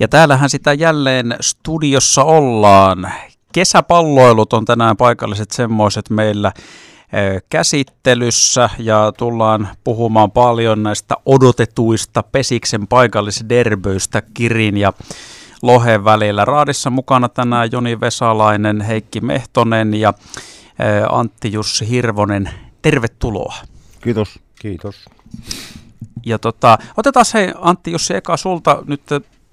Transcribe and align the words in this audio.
Ja 0.00 0.08
täällähän 0.08 0.50
sitä 0.50 0.72
jälleen 0.72 1.36
studiossa 1.40 2.24
ollaan. 2.24 3.12
Kesäpalloilut 3.52 4.52
on 4.52 4.64
tänään 4.64 4.96
paikalliset 4.96 5.50
semmoiset 5.50 6.10
meillä 6.10 6.52
käsittelyssä 7.50 8.70
ja 8.78 9.12
tullaan 9.18 9.68
puhumaan 9.84 10.30
paljon 10.30 10.82
näistä 10.82 11.14
odotetuista 11.26 12.22
Pesiksen 12.22 12.86
paikallisderböistä 12.86 14.22
Kirin 14.34 14.76
ja 14.76 14.92
Lohen 15.62 16.04
välillä. 16.04 16.44
Raadissa 16.44 16.90
mukana 16.90 17.28
tänään 17.28 17.68
Joni 17.72 18.00
Vesalainen, 18.00 18.80
Heikki 18.80 19.20
Mehtonen 19.20 19.94
ja 19.94 20.14
Antti 21.10 21.52
Jussi 21.52 21.88
Hirvonen. 21.88 22.50
Tervetuloa. 22.82 23.54
Kiitos. 24.00 24.38
Kiitos. 24.60 25.04
Ja 26.26 26.38
tota, 26.38 26.78
otetaan 26.96 27.26
se 27.26 27.54
Antti 27.60 27.92
Jussi 27.92 28.14
eka 28.14 28.36
sulta 28.36 28.82
nyt 28.86 29.02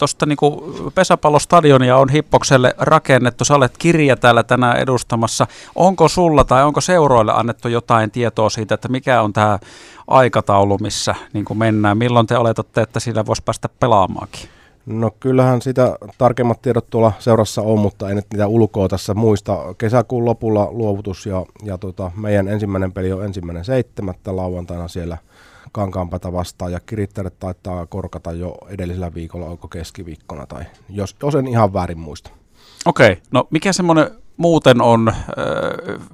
tuosta 0.04 0.26
niinku 0.26 0.74
pesäpallostadionia 0.96 1.98
on 1.98 2.10
Hippokselle 2.10 2.76
rakennettu. 2.78 3.46
Sä 3.46 3.56
olet 3.56 3.78
kirja 3.78 4.18
täällä 4.18 4.44
tänään 4.44 4.78
edustamassa. 4.78 5.48
Onko 5.76 6.08
sulla 6.08 6.44
tai 6.44 6.64
onko 6.64 6.82
seuroille 6.82 7.32
annettu 7.36 7.68
jotain 7.68 8.12
tietoa 8.12 8.50
siitä, 8.50 8.76
että 8.76 8.88
mikä 8.88 9.22
on 9.22 9.34
tämä 9.34 9.60
aikataulu, 10.08 10.78
missä 10.78 11.16
niin 11.34 11.46
mennään? 11.54 11.98
Milloin 11.98 12.28
te 12.28 12.38
oletatte, 12.38 12.82
että 12.82 13.00
sillä 13.00 13.26
voisi 13.26 13.44
päästä 13.46 13.70
pelaamaankin? 13.80 14.50
No 14.86 15.12
kyllähän 15.20 15.62
sitä 15.62 15.96
tarkemmat 16.18 16.62
tiedot 16.62 16.90
tuolla 16.90 17.12
seurassa 17.20 17.62
on, 17.62 17.80
mutta 17.80 18.10
en 18.10 18.16
nyt 18.16 18.26
niitä 18.34 18.48
ulkoa 18.48 18.88
tässä 18.88 19.14
muista. 19.14 19.58
Kesäkuun 19.78 20.26
lopulla 20.26 20.68
luovutus 20.72 21.26
ja, 21.26 21.46
ja 21.64 21.78
tota, 21.78 22.12
meidän 22.16 22.48
ensimmäinen 22.48 22.92
peli 22.92 23.12
on 23.12 23.26
ensimmäinen 23.26 23.66
seitsemättä 23.66 24.36
lauantaina 24.36 24.88
siellä 24.88 25.18
Kankaanpäätä 25.74 26.34
vastaan 26.34 26.72
ja 26.72 26.80
kirittäjät 26.80 27.40
taitaa 27.40 27.86
korkata 27.86 28.32
jo 28.32 28.58
edellisellä 28.70 29.14
viikolla, 29.14 29.46
onko 29.46 29.68
keskiviikkona 29.68 30.46
tai 30.46 30.64
jos, 30.90 31.16
jos 31.24 31.36
en 31.36 31.48
ihan 31.48 31.74
väärin 31.74 32.00
muista. 32.00 32.30
Okei, 32.86 33.12
okay. 33.12 33.24
no 33.32 33.48
mikä 33.50 33.74
semmoinen 33.74 34.12
muuten 34.38 34.82
on 34.82 35.08
äh, 35.10 35.16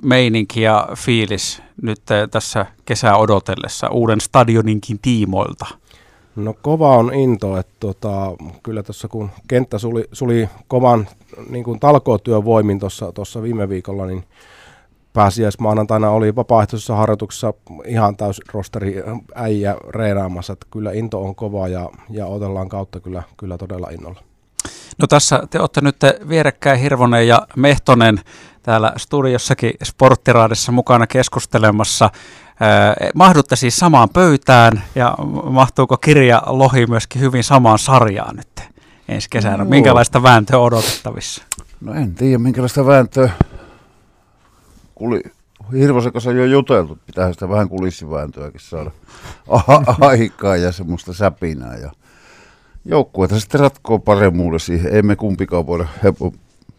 meininki 0.03 0.61
ja 0.61 0.87
fiilis 0.95 1.61
nyt 1.81 2.01
tässä 2.31 2.65
kesää 2.85 3.17
odotellessa 3.17 3.89
uuden 3.89 4.21
stadioninkin 4.21 4.99
tiimoilta? 5.01 5.65
No 6.35 6.55
kova 6.61 6.97
on 6.97 7.13
into, 7.13 7.57
että 7.57 7.73
tota, 7.79 8.31
kyllä 8.63 8.83
tuossa 8.83 9.07
kun 9.07 9.29
kenttä 9.47 9.77
suli, 9.77 10.05
suli 10.11 10.49
kovan 10.67 11.07
niin 11.49 11.63
kuin 11.63 11.79
talkootyövoimin 11.79 12.79
tuossa 13.13 13.41
viime 13.43 13.69
viikolla, 13.69 14.05
niin 14.05 14.23
pääsiäismaanantaina 15.13 16.09
oli 16.09 16.35
vapaaehtoisessa 16.35 16.95
harjoituksessa 16.95 17.53
ihan 17.85 18.17
täys 18.17 18.41
rosteri 18.53 19.03
äijä 19.35 19.75
reenaamassa, 19.89 20.53
että 20.53 20.67
kyllä 20.71 20.91
into 20.91 21.21
on 21.21 21.35
kova 21.35 21.67
ja, 21.67 21.89
ja 22.09 22.25
otellaan 22.25 22.69
kautta 22.69 22.99
kyllä, 22.99 23.23
kyllä 23.37 23.57
todella 23.57 23.89
innolla. 23.89 24.23
No 24.97 25.07
tässä 25.07 25.43
te 25.49 25.59
olette 25.59 25.81
nyt 25.81 25.95
vierekkäin 26.29 26.79
Hirvonen 26.79 27.27
ja 27.27 27.47
Mehtonen 27.55 28.19
täällä 28.63 28.93
studiossakin 28.97 29.73
Sporttiraadissa 29.83 30.71
mukana 30.71 31.07
keskustelemassa. 31.07 32.09
mahdutte 33.15 33.55
siis 33.55 33.77
samaan 33.77 34.09
pöytään 34.09 34.83
ja 34.95 35.15
mahtuuko 35.43 35.97
kirja 35.97 36.43
Lohi 36.45 36.85
myöskin 36.87 37.21
hyvin 37.21 37.43
samaan 37.43 37.79
sarjaan 37.79 38.35
nyt 38.35 38.69
ensi 39.07 39.27
kesänä? 39.31 39.57
No. 39.57 39.65
Minkälaista 39.65 40.23
vääntöä 40.23 40.59
odotettavissa? 40.59 41.43
No 41.81 41.93
en 41.93 42.15
tiedä, 42.15 42.37
minkälaista 42.37 42.85
vääntöä. 42.85 43.29
Kuli, 44.99 45.21
Hirvosen 45.73 46.11
kanssa 46.11 46.31
jo 46.31 46.45
juteltu, 46.45 46.97
pitää 47.05 47.33
sitä 47.33 47.49
vähän 47.49 47.69
kulissivääntöäkin 47.69 48.61
saada 48.61 48.91
aikaa 50.01 50.55
ja 50.55 50.71
semmoista 50.71 51.13
säpinää. 51.13 51.75
Ja 51.75 51.91
joukkueita 52.85 53.39
sitten 53.39 53.59
ratkoo 53.59 53.99
paremmuudessa 53.99 54.65
siihen. 54.65 54.95
Emme 54.95 55.15
kumpikaan 55.15 55.67
voida 55.67 55.87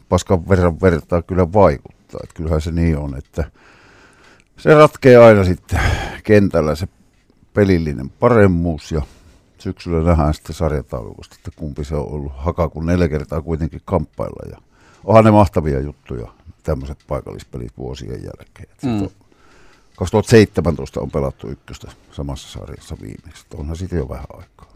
paskan 0.08 0.48
verran 0.48 0.80
vertaa 0.80 1.22
kyllä 1.22 1.52
vaikuttaa. 1.52 2.20
Että 2.22 2.34
kyllähän 2.34 2.60
se 2.60 2.70
niin 2.70 2.98
on, 2.98 3.18
että 3.18 3.50
se 4.56 4.74
ratkee 4.74 5.16
aina 5.16 5.44
sitten 5.44 5.80
kentällä 6.24 6.74
se 6.74 6.88
pelillinen 7.54 8.10
paremmuus 8.10 8.92
ja 8.92 9.02
syksyllä 9.58 10.08
nähdään 10.10 10.34
sitten 10.34 10.56
sarjataulukosta, 10.56 11.36
että 11.38 11.50
kumpi 11.56 11.84
se 11.84 11.94
on 11.96 12.08
ollut 12.08 12.32
haka, 12.36 12.68
kun 12.68 12.86
neljä 12.86 13.08
kertaa 13.08 13.42
kuitenkin 13.42 13.80
kamppailla. 13.84 14.50
Ja 14.50 14.69
onhan 15.04 15.24
ne 15.24 15.30
mahtavia 15.30 15.80
juttuja, 15.80 16.28
tämmöiset 16.62 16.98
paikallispelit 17.08 17.72
vuosien 17.78 18.22
jälkeen. 18.24 18.68
Mm. 18.82 19.08
2017 19.96 21.00
on 21.00 21.10
pelattu 21.10 21.48
ykköstä 21.48 21.92
samassa 22.12 22.58
sarjassa 22.58 22.96
viimeksi. 23.00 23.44
Onhan 23.56 23.76
siitä 23.76 23.96
jo 23.96 24.08
vähän 24.08 24.26
aikaa. 24.32 24.70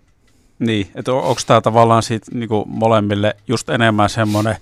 Niin, 0.58 0.90
että 0.94 1.12
onko 1.12 1.40
tämä 1.46 1.60
tavallaan 1.60 2.02
siitä 2.02 2.26
niin 2.34 2.48
molemmille 2.66 3.36
just 3.48 3.68
enemmän 3.68 4.10
semmoinen 4.10 4.56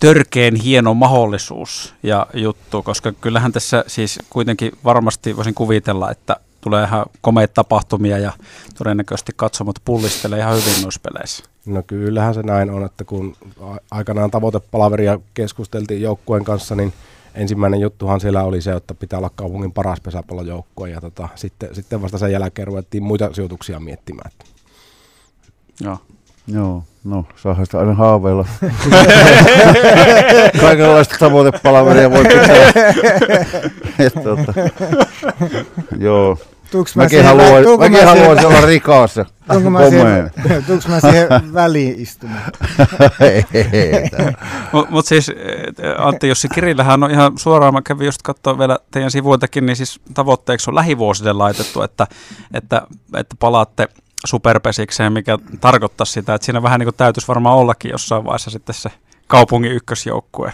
törkeen 0.00 0.54
hieno 0.54 0.94
mahdollisuus 0.94 1.94
ja 2.02 2.26
juttu, 2.34 2.82
koska 2.82 3.12
kyllähän 3.12 3.52
tässä 3.52 3.84
siis 3.86 4.18
kuitenkin 4.30 4.72
varmasti 4.84 5.36
voisin 5.36 5.54
kuvitella, 5.54 6.10
että 6.10 6.36
tulee 6.60 6.84
ihan 6.84 7.06
komeita 7.20 7.54
tapahtumia 7.54 8.18
ja 8.18 8.32
todennäköisesti 8.78 9.32
katsomot 9.36 9.76
pullistelee 9.84 10.38
ihan 10.38 10.56
hyvin 10.56 10.82
noissa 10.82 11.00
peleissä. 11.00 11.44
No 11.66 11.82
kyllähän 11.86 12.34
se 12.34 12.42
näin 12.42 12.70
on, 12.70 12.84
että 12.84 13.04
kun 13.04 13.36
aikanaan 13.90 14.30
tavoitepalaveria 14.30 15.18
keskusteltiin 15.34 16.02
joukkueen 16.02 16.44
kanssa, 16.44 16.74
niin 16.74 16.92
ensimmäinen 17.34 17.80
juttuhan 17.80 18.20
siellä 18.20 18.44
oli 18.44 18.60
se, 18.60 18.72
että 18.72 18.94
pitää 18.94 19.18
olla 19.18 19.30
kaupungin 19.34 19.72
paras 19.72 20.00
pesäpallojoukkue 20.00 20.90
ja 20.90 21.00
tota, 21.00 21.28
sitten, 21.34 21.74
sitten 21.74 22.02
vasta 22.02 22.18
sen 22.18 22.32
jälkeen 22.32 22.68
ruvettiin 22.68 23.02
muita 23.02 23.32
sijoituksia 23.32 23.80
miettimään. 23.80 24.30
Joo. 25.80 25.98
Joo, 26.48 26.84
no 27.04 27.24
saahan 27.36 27.66
sitä 27.66 27.78
aina 27.78 27.94
haaveilla. 27.94 28.46
Kaikenlaista 30.60 31.16
tavoitepalaveria 31.18 32.10
voi 32.10 32.24
pitää. 32.24 32.68
Et, 34.06 34.14
tota, 34.14 34.52
joo. 35.98 36.38
Tuuks 36.70 36.96
mä 36.96 37.02
mäkin 37.02 37.24
haluan, 37.24 37.46
vä- 37.46 37.78
mäkin 37.78 37.98
mä 37.98 38.06
haluaisin 38.06 38.46
olla 38.46 38.60
rikas 38.60 39.16
ja 39.16 39.24
Tuunko 39.52 39.70
mä, 39.70 39.90
siihen, 39.90 40.30
mä 40.88 41.00
siihen 41.00 41.54
väliin 41.54 42.00
istumaan? 42.00 42.42
Mutta 44.72 44.92
mut 44.92 45.06
siis 45.06 45.30
Antti 45.98 46.28
Jussi 46.28 46.48
Kirillähän 46.48 47.02
on 47.02 47.10
ihan 47.10 47.32
suoraan, 47.38 47.74
mä 47.74 47.82
kävin 47.82 48.06
just 48.06 48.22
katsoa 48.22 48.58
vielä 48.58 48.78
teidän 48.90 49.10
sivuiltakin, 49.10 49.66
niin 49.66 49.76
siis 49.76 50.00
tavoitteeksi 50.14 50.70
on 50.70 50.74
lähivuosille 50.74 51.32
laitettu, 51.32 51.82
että, 51.82 52.06
että, 52.54 52.82
että 53.16 53.36
palaatte 53.38 53.88
superpesikseen, 54.26 55.12
mikä 55.12 55.38
tarkoittaa 55.60 56.04
sitä, 56.04 56.34
että 56.34 56.44
siinä 56.44 56.62
vähän 56.62 56.80
niin 56.80 56.86
kuin 56.86 56.96
täytyisi 56.96 57.28
varmaan 57.28 57.56
ollakin 57.56 57.90
jossain 57.90 58.24
vaiheessa 58.24 58.50
sitten 58.50 58.74
se 58.74 58.90
kaupungin 59.26 59.72
ykkösjoukkue. 59.72 60.52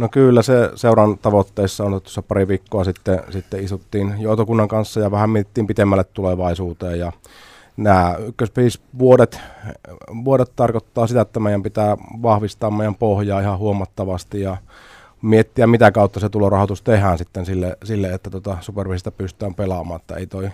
No 0.00 0.08
kyllä 0.08 0.42
se 0.42 0.70
seuran 0.74 1.18
tavoitteissa 1.18 1.84
on 1.84 1.90
tuossa 1.90 2.22
pari 2.22 2.48
viikkoa 2.48 2.84
sitten, 2.84 3.20
sitten 3.30 3.64
isuttiin 3.64 4.14
joutokunnan 4.18 4.68
kanssa 4.68 5.00
ja 5.00 5.10
vähän 5.10 5.30
mietittiin 5.30 5.66
pitemmälle 5.66 6.04
tulevaisuuteen. 6.04 6.98
Ja 6.98 7.12
nämä 7.76 8.14
ykkösvuodet 8.18 9.40
vuodet 10.24 10.52
tarkoittaa 10.56 11.06
sitä, 11.06 11.20
että 11.20 11.40
meidän 11.40 11.62
pitää 11.62 11.96
vahvistaa 12.22 12.70
meidän 12.70 12.94
pohjaa 12.94 13.40
ihan 13.40 13.58
huomattavasti 13.58 14.40
ja 14.40 14.56
miettiä, 15.22 15.66
mitä 15.66 15.92
kautta 15.92 16.20
se 16.20 16.28
tulorahoitus 16.28 16.82
tehdään 16.82 17.18
sitten 17.18 17.46
sille, 17.46 17.76
sille 17.84 18.12
että 18.12 18.30
tota 18.30 18.56
supervisista 18.60 19.10
pystytään 19.10 19.54
pelaamaan, 19.54 20.00
että 20.00 20.14
ei 20.14 20.26
toi 20.26 20.50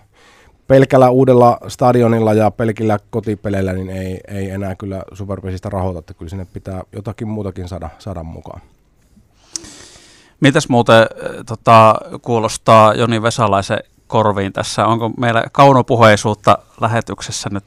pelkällä 0.68 1.10
uudella 1.10 1.58
stadionilla 1.68 2.34
ja 2.34 2.50
pelkillä 2.50 2.98
kotipeleillä 3.10 3.72
niin 3.72 3.90
ei, 3.90 4.20
ei 4.28 4.50
enää 4.50 4.74
kyllä 4.74 5.02
superpesistä 5.12 5.68
rahoita, 5.68 5.98
että 5.98 6.14
kyllä 6.14 6.30
sinne 6.30 6.46
pitää 6.52 6.82
jotakin 6.92 7.28
muutakin 7.28 7.68
saada, 7.68 7.88
saada 7.98 8.22
mukaan. 8.22 8.60
Mitäs 10.40 10.68
muuten 10.68 11.06
tota, 11.46 11.94
kuulostaa 12.22 12.94
Joni 12.94 13.22
Vesalaisen 13.22 13.78
korviin 14.06 14.52
tässä? 14.52 14.86
Onko 14.86 15.08
meillä 15.08 15.44
kaunopuheisuutta 15.52 16.58
lähetyksessä 16.80 17.48
nyt 17.52 17.64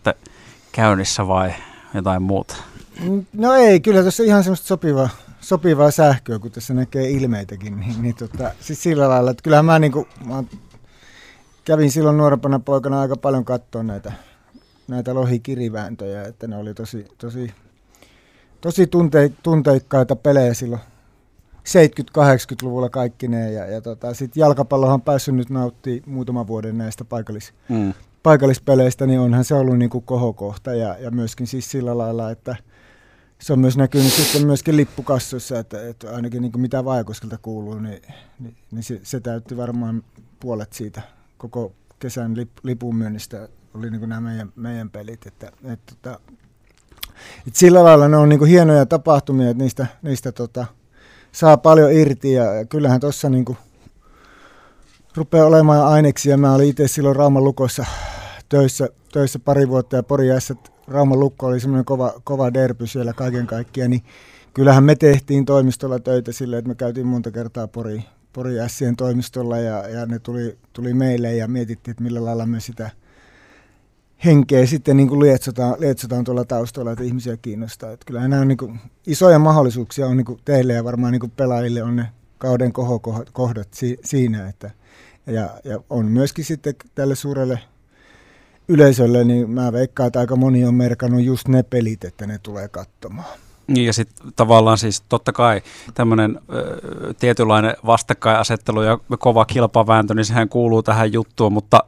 käynnissä 0.71 1.27
vai 1.27 1.53
jotain 1.93 2.21
muuta? 2.21 2.55
No 3.33 3.53
ei, 3.53 3.79
kyllä 3.79 4.03
tässä 4.03 4.23
ihan 4.23 4.43
semmoista 4.43 4.67
sopivaa, 4.67 5.09
sopivaa 5.41 5.91
sähköä, 5.91 6.39
kun 6.39 6.51
tässä 6.51 6.73
näkee 6.73 7.09
ilmeitäkin. 7.09 7.79
Niin, 7.79 8.01
niin 8.01 8.15
tota, 8.15 8.51
siis 8.59 8.83
sillä 8.83 9.09
lailla, 9.09 9.31
että 9.31 9.43
kyllähän 9.43 9.65
mä, 9.65 9.79
niinku, 9.79 10.07
mä 10.25 10.43
kävin 11.65 11.91
silloin 11.91 12.17
nuorempana 12.17 12.59
poikana 12.59 13.01
aika 13.01 13.15
paljon 13.15 13.45
katsoa 13.45 13.83
näitä, 13.83 14.13
näitä 14.87 15.13
lohikirivääntöjä, 15.13 16.23
että 16.23 16.47
ne 16.47 16.57
oli 16.57 16.73
tosi, 16.73 17.05
tosi, 17.17 17.53
tosi 18.61 18.87
tunte, 18.87 19.31
tunteikkaita 19.43 20.15
pelejä 20.15 20.53
silloin 20.53 20.81
70-80-luvulla 21.69 22.89
kaikki 22.89 23.27
ne. 23.27 23.51
Ja, 23.51 23.65
ja 23.65 23.81
tota, 23.81 24.13
sitten 24.13 24.41
jalkapallohan 24.41 24.93
on 24.93 25.01
päässyt 25.01 25.35
nyt 25.35 25.49
nauttii 25.49 26.03
muutaman 26.05 26.47
vuoden 26.47 26.77
näistä 26.77 27.05
paikallis, 27.05 27.53
mm. 27.69 27.93
paikallispeleistä, 28.23 29.05
niin 29.05 29.19
onhan 29.19 29.43
se 29.43 29.55
ollut 29.55 29.77
niin 29.77 29.89
kuin 29.89 30.03
kohokohta. 30.03 30.73
Ja, 30.73 30.97
ja 30.99 31.11
myöskin 31.11 31.47
siis 31.47 31.71
sillä 31.71 31.97
lailla, 31.97 32.31
että 32.31 32.55
se 33.41 33.53
on 33.53 33.59
myös 33.59 33.77
näkynyt 33.77 34.13
sitten 34.13 34.45
myöskin 34.45 34.77
lippukassoissa, 34.77 35.59
että, 35.59 35.87
että 35.87 36.15
ainakin 36.15 36.41
niin 36.41 36.51
kuin 36.51 36.61
mitä 36.61 36.85
Vajakoskelta 36.85 37.37
kuuluu, 37.41 37.79
niin, 37.79 38.01
niin, 38.39 38.55
niin 38.71 38.83
se, 38.83 38.99
se 39.03 39.19
täytti 39.19 39.57
varmaan 39.57 40.03
puolet 40.39 40.73
siitä 40.73 41.01
koko 41.37 41.71
kesän 41.99 42.35
lip, 42.35 42.49
lipun 42.63 42.95
myynnistä 42.95 43.49
oli 43.73 43.89
niin 43.89 43.99
kuin 43.99 44.09
nämä 44.09 44.21
meidän, 44.21 44.51
meidän 44.55 44.89
pelit. 44.89 45.27
Että, 45.27 45.51
että, 45.63 45.93
että, 45.93 46.19
Et 47.47 47.55
sillä 47.55 47.83
lailla 47.83 48.07
ne 48.07 48.17
on 48.17 48.29
niin 48.29 48.39
kuin 48.39 48.51
hienoja 48.51 48.85
tapahtumia, 48.85 49.49
että 49.49 49.63
niistä, 49.63 49.87
niistä 50.01 50.31
tota, 50.31 50.65
saa 51.31 51.57
paljon 51.57 51.91
irti 51.91 52.33
ja 52.33 52.45
kyllähän 52.69 52.99
tuossa 52.99 53.29
niin 53.29 53.45
rupeaa 55.15 55.45
olemaan 55.45 55.87
aineksia. 55.87 56.37
Mä 56.37 56.53
olin 56.53 56.69
itse 56.69 56.87
silloin 56.87 57.15
Rauman 57.15 57.43
lukossa 57.43 57.85
töissä, 58.49 58.89
töissä 59.13 59.39
pari 59.39 59.69
vuotta 59.69 59.95
ja 59.95 60.03
Pori 60.03 60.27
Rauman 60.87 61.19
lukko 61.19 61.45
oli 61.45 61.59
semmoinen 61.59 61.85
kova, 61.85 62.13
kova 62.23 62.53
derpy 62.53 62.87
siellä 62.87 63.13
kaiken 63.13 63.47
kaikkiaan, 63.47 63.89
niin 63.89 64.03
kyllähän 64.53 64.83
me 64.83 64.95
tehtiin 64.95 65.45
toimistolla 65.45 65.99
töitä 65.99 66.31
silleen, 66.31 66.59
että 66.59 66.69
me 66.69 66.75
käytiin 66.75 67.07
monta 67.07 67.31
kertaa 67.31 67.67
Pori, 67.67 68.03
Pori 68.33 68.59
Ässien 68.59 68.95
toimistolla 68.95 69.57
ja, 69.57 69.87
ja 69.87 70.05
ne 70.05 70.19
tuli, 70.19 70.57
tuli 70.73 70.93
meille 70.93 71.35
ja 71.35 71.47
mietittiin, 71.47 71.91
että 71.91 72.03
millä 72.03 72.25
lailla 72.25 72.45
me 72.45 72.59
sitä 72.59 72.89
henkeä 74.25 74.65
sitten 74.65 74.97
niin 74.97 75.09
kuin 75.09 75.19
lietsotaan, 75.19 75.75
lietsotaan 75.79 76.23
tuolla 76.23 76.45
taustalla, 76.45 76.91
että 76.91 77.03
ihmisiä 77.03 77.37
kiinnostaa. 77.37 77.91
Että 77.91 78.05
kyllähän 78.05 78.29
nämä 78.29 78.41
on 78.41 78.47
niin 78.47 78.57
kuin, 78.57 78.79
isoja 79.07 79.39
mahdollisuuksia 79.39 80.07
on 80.07 80.17
niin 80.17 80.25
kuin 80.25 80.39
teille 80.45 80.73
ja 80.73 80.83
varmaan 80.83 81.11
niin 81.11 81.19
kuin 81.19 81.31
pelaajille 81.35 81.83
on 81.83 81.95
ne 81.95 82.05
kauden 82.37 82.73
kohokohdat 82.73 83.67
si, 83.73 83.99
siinä. 84.03 84.49
Että, 84.49 84.71
ja, 85.27 85.49
ja 85.63 85.79
on 85.89 86.05
myöskin 86.05 86.45
sitten 86.45 86.75
tälle 86.95 87.15
suurelle 87.15 87.59
yleisölle, 88.67 89.23
niin 89.23 89.49
mä 89.49 89.71
veikkaan, 89.71 90.07
että 90.07 90.19
aika 90.19 90.35
moni 90.35 90.65
on 90.65 90.75
merkannut 90.75 91.23
just 91.23 91.47
ne 91.47 91.63
pelit, 91.63 92.03
että 92.03 92.27
ne 92.27 92.39
tulee 92.43 92.67
katsomaan. 92.67 93.27
Niin 93.67 93.85
ja 93.85 93.93
sitten 93.93 94.33
tavallaan 94.35 94.77
siis 94.77 95.01
totta 95.09 95.33
kai 95.33 95.61
tämmöinen 95.93 96.39
tietynlainen 97.19 97.75
vastakkainasettelu 97.85 98.81
ja 98.81 98.99
kova 99.19 99.45
kilpavääntö, 99.45 100.13
niin 100.13 100.25
sehän 100.25 100.49
kuuluu 100.49 100.83
tähän 100.83 101.13
juttuun, 101.13 101.53
mutta 101.53 101.83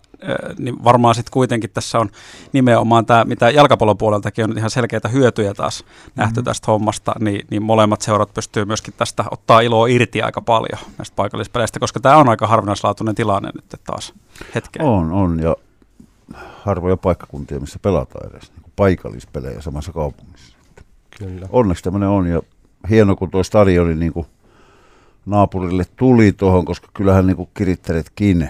niin 0.60 0.84
varmaan 0.84 1.16
sitten 1.16 1.32
kuitenkin 1.32 1.70
tässä 1.70 2.00
on 2.00 2.10
nimenomaan 2.54 3.06
tämä, 3.06 3.24
mitä 3.24 3.50
jalkapallon 3.50 3.98
puoleltakin 3.98 4.46
on 4.46 4.58
ihan 4.58 4.70
selkeitä 4.70 5.08
hyötyjä 5.08 5.54
taas 5.54 5.84
mm-hmm. 5.84 6.12
nähty 6.16 6.44
tästä 6.44 6.72
hommasta, 6.72 7.14
niin, 7.20 7.48
niin 7.50 7.64
molemmat 7.64 8.02
seurat 8.02 8.34
pystyy 8.34 8.66
myöskin 8.66 8.94
tästä 8.98 9.24
ottaa 9.32 9.62
iloa 9.62 9.88
irti 9.88 10.22
aika 10.22 10.42
paljon 10.42 10.80
näistä 10.98 11.16
paikallispeleistä, 11.16 11.80
koska 11.80 12.00
tämä 12.00 12.18
on 12.18 12.30
aika 12.30 12.48
harvinaislaatuinen 12.48 13.16
tilanne 13.16 13.50
nyt 13.56 13.82
taas 13.84 14.14
hetkeen. 14.56 14.86
On, 14.86 15.12
on 15.12 15.40
ja 15.40 15.56
harvoja 16.64 16.98
paikkakuntia, 16.98 17.60
missä 17.60 17.80
pelataan 17.80 18.30
edes 18.32 18.52
niin 18.52 18.72
paikallispelejä 18.76 19.62
samassa 19.62 19.92
kaupungissa. 19.92 20.58
Kyllä. 21.18 21.48
Onneksi 21.52 21.84
tämmöinen 21.84 22.10
on 22.10 22.28
ja 22.28 22.42
hieno, 22.90 23.16
kun 23.16 23.32
tuo 23.32 23.44
stadioni 23.44 23.96
niin 23.96 24.14
kuin 24.14 24.26
naapurille 25.26 25.84
tuli 25.96 26.32
tuohon, 26.32 26.66
koska 26.66 26.88
kyllähän 26.94 27.28
niin 27.28 27.50
kiritteretkin 27.54 28.50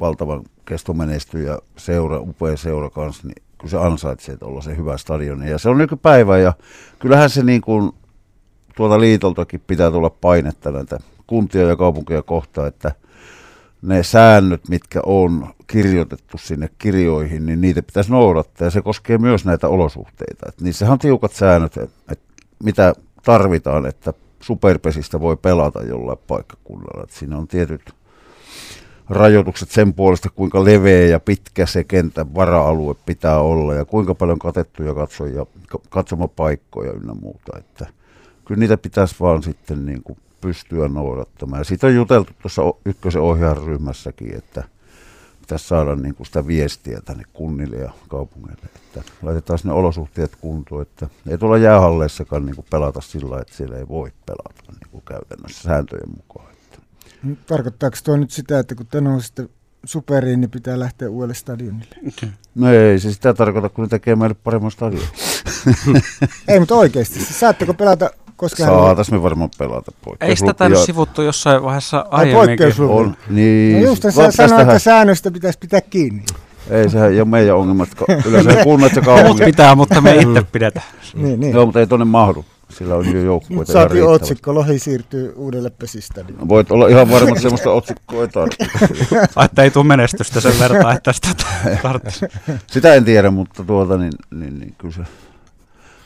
valtavan 0.00 0.44
kestomenestyy 0.72 1.46
ja 1.46 1.58
seura, 1.76 2.20
upea 2.20 2.56
seura 2.56 2.90
kanssa, 2.90 3.26
niin 3.26 3.42
kyllä 3.58 3.70
se 3.70 3.78
ansaitsee 3.78 4.36
olla 4.40 4.60
se 4.60 4.76
hyvä 4.76 4.96
stadioni. 4.96 5.50
Ja 5.50 5.58
se 5.58 5.68
on 5.68 5.78
nykypäivä 5.78 6.38
ja 6.38 6.52
kyllähän 6.98 7.30
se 7.30 7.42
niin 7.42 7.60
kuin 7.60 7.92
tuolta 8.76 9.00
liitoltakin 9.00 9.62
pitää 9.66 9.90
tulla 9.90 10.10
painetta 10.10 10.70
näitä 10.70 10.98
kuntia 11.26 11.68
ja 11.68 11.76
kaupunkeja 11.76 12.22
kohtaan, 12.22 12.68
että 12.68 12.92
ne 13.82 14.02
säännöt, 14.02 14.68
mitkä 14.68 15.00
on 15.06 15.48
kirjoitettu 15.66 16.38
sinne 16.38 16.68
kirjoihin, 16.78 17.46
niin 17.46 17.60
niitä 17.60 17.82
pitäisi 17.82 18.10
noudattaa. 18.10 18.66
Ja 18.66 18.70
se 18.70 18.82
koskee 18.82 19.18
myös 19.18 19.44
näitä 19.44 19.68
olosuhteita. 19.68 20.46
Et 20.48 20.60
niissähän 20.60 20.92
on 20.92 20.98
tiukat 20.98 21.32
säännöt, 21.32 21.76
että 21.76 22.12
et 22.12 22.20
mitä 22.64 22.94
tarvitaan, 23.22 23.86
että 23.86 24.12
superpesistä 24.40 25.20
voi 25.20 25.36
pelata 25.36 25.82
jollain 25.82 26.18
paikkakunnalla. 26.26 27.04
Et 27.04 27.10
siinä 27.10 27.38
on 27.38 27.48
tietyt 27.48 27.94
rajoitukset 29.08 29.70
sen 29.70 29.94
puolesta, 29.94 30.30
kuinka 30.30 30.64
leveä 30.64 31.06
ja 31.06 31.20
pitkä 31.20 31.66
se 31.66 31.84
kentän 31.84 32.34
vara-alue 32.34 32.94
pitää 33.06 33.38
olla 33.38 33.74
ja 33.74 33.84
kuinka 33.84 34.14
paljon 34.14 34.38
katettuja 34.38 34.94
katsoja, 34.94 35.46
katsomapaikkoja 35.90 36.92
ynnä 36.92 37.14
muuta. 37.14 37.58
Että 37.58 37.86
kyllä 38.44 38.58
niitä 38.58 38.76
pitäisi 38.76 39.14
vaan 39.20 39.42
sitten 39.42 39.86
niin 39.86 40.02
kuin 40.02 40.18
pystyä 40.40 40.88
noudattamaan. 40.88 41.60
Ja 41.60 41.64
siitä 41.64 41.86
on 41.86 41.94
juteltu 41.94 42.32
tuossa 42.42 42.62
ykkösen 42.84 43.22
ohjausryhmässäkin, 43.22 44.34
että 44.34 44.64
pitäisi 45.40 45.68
saada 45.68 45.96
niin 45.96 46.14
kuin 46.14 46.26
sitä 46.26 46.46
viestiä 46.46 47.00
tänne 47.04 47.24
kunnille 47.32 47.76
ja 47.76 47.92
kaupungeille, 48.08 48.62
että 48.74 49.02
laitetaan 49.22 49.58
ne 49.64 49.72
olosuhteet 49.72 50.36
kuntoon, 50.40 50.82
että 50.82 51.08
ei 51.28 51.38
tuolla 51.38 51.58
jäähalleissakaan 51.58 52.46
niin 52.46 52.56
kuin 52.56 52.66
pelata 52.70 53.00
sillä 53.00 53.40
että 53.40 53.54
siellä 53.54 53.76
ei 53.76 53.88
voi 53.88 54.12
pelata 54.26 54.72
niin 54.80 54.90
kuin 54.90 55.02
käytännössä 55.04 55.62
sääntöjen 55.62 56.10
mukaan. 56.16 56.51
Tarkoittaako 57.46 57.96
tuo 58.04 58.16
nyt 58.16 58.30
sitä, 58.30 58.58
että 58.58 58.74
kun 58.74 58.86
te 58.86 59.00
nousitte 59.00 59.48
superiin, 59.84 60.40
niin 60.40 60.50
pitää 60.50 60.78
lähteä 60.78 61.10
uudelle 61.10 61.34
stadionille? 61.34 61.96
No 62.54 62.72
ei 62.72 62.98
se 62.98 63.12
sitä 63.12 63.34
tarkoita, 63.34 63.68
kun 63.68 63.84
ne 63.84 63.88
tekee 63.88 64.16
meille 64.16 64.36
paremman 64.44 64.70
stadion. 64.70 65.02
ei, 66.48 66.60
mutta 66.60 66.74
oikeasti. 66.74 67.20
Saatteko 67.20 67.74
pelata 67.74 68.10
koska 68.42 68.64
Saatais 68.64 69.10
me 69.10 69.22
varmaan 69.22 69.50
pelata 69.58 69.92
poikkeus. 70.04 70.30
Ei 70.30 70.36
sitä 70.36 70.54
tänne 70.54 70.76
sivuttu 70.76 71.22
jossain 71.22 71.62
vaiheessa 71.62 72.06
aiemminkin. 72.10 72.72
On, 72.88 73.16
niin. 73.30 73.76
No 73.76 73.86
just 73.86 74.02
sä 74.02 74.30
sanoit, 74.30 74.62
että 74.62 74.78
säännöstä 74.78 75.30
pitäisi 75.30 75.58
pitää 75.58 75.80
kiinni. 75.80 76.24
Ei 76.70 76.90
se 76.90 77.06
ei 77.06 77.20
ole 77.20 77.28
meidän 77.28 77.56
ongelmat. 77.56 77.88
Yleensä 78.26 78.64
kunnat 78.64 78.96
ja 78.96 79.02
kaupungit. 79.02 79.44
Pitää, 79.44 79.74
mutta 79.74 80.00
me 80.00 80.14
itse 80.14 80.42
pidetä. 80.52 80.82
niin, 81.14 81.40
niin. 81.40 81.54
Joo, 81.54 81.66
mutta 81.66 81.80
ei 81.80 81.86
tuonne 81.86 82.04
mahdu. 82.04 82.44
Sillä 82.78 82.94
on 82.94 83.12
jo 83.12 83.20
joukkueita 83.20 83.72
Saatiin 83.72 84.04
otsikko, 84.04 84.54
Lohi 84.54 84.78
siirtyy 84.78 85.32
uudelle 85.36 85.70
pesistä. 85.70 86.22
Niin. 86.22 86.48
Voit 86.48 86.70
olla 86.70 86.88
ihan 86.88 87.10
varma, 87.10 87.28
että 87.28 87.42
sellaista 87.42 87.70
otsikkoa 87.70 88.22
ei 88.22 88.28
tarvitse. 88.28 88.66
että 89.44 89.62
ei 89.62 89.70
tule 89.70 89.84
menestystä 89.84 90.40
sen 90.40 90.58
verran, 90.58 90.96
että 90.96 91.12
sitä 91.12 91.28
tarvitsisi. 91.82 92.26
Sitä 92.66 92.94
en 92.94 93.04
tiedä, 93.04 93.30
mutta 93.30 93.64
tuota, 93.64 93.96
niin, 93.96 94.12
niin, 94.30 94.58
niin 94.58 94.74
kyllä 94.78 94.94
se 94.94 95.02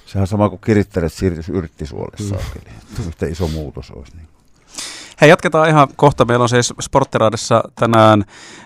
Sehän 0.07 0.23
on 0.23 0.27
sama 0.27 0.49
kuin 0.49 0.61
kirittäret 0.65 1.13
siirtyisi 1.13 1.53
yrttisuolle 1.53 2.17
mm. 2.21 2.27
saakeli. 2.27 2.75
Yhtä 3.07 3.27
iso 3.27 3.49
muutos 3.49 3.91
olisi. 3.91 4.17
Niin. 4.17 4.29
Hei, 5.21 5.31
jatketaan 5.31 5.69
ihan 5.69 5.89
kohta. 5.97 6.25
Meillä 6.25 6.43
on 6.43 6.49
siis 6.49 6.75
Sporttiraadissa 6.81 7.63
tänään 7.75 8.25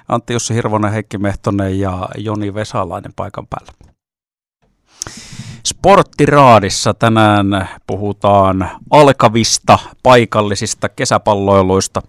Antti 0.09 0.33
Jussi 0.33 0.55
Hirvonen, 0.55 0.93
Heikki 0.93 1.19
Mehtonen 1.19 1.81
ja 1.81 2.09
Joni 2.19 2.55
Vesalainen 2.55 3.13
paikan 3.17 3.47
päällä. 3.47 3.73
Sporttiraadissa 5.65 6.95
tänään 6.95 7.69
puhutaan 7.87 8.71
alkavista 8.91 9.79
paikallisista 10.03 10.89
kesäpalloiluista 10.89 12.03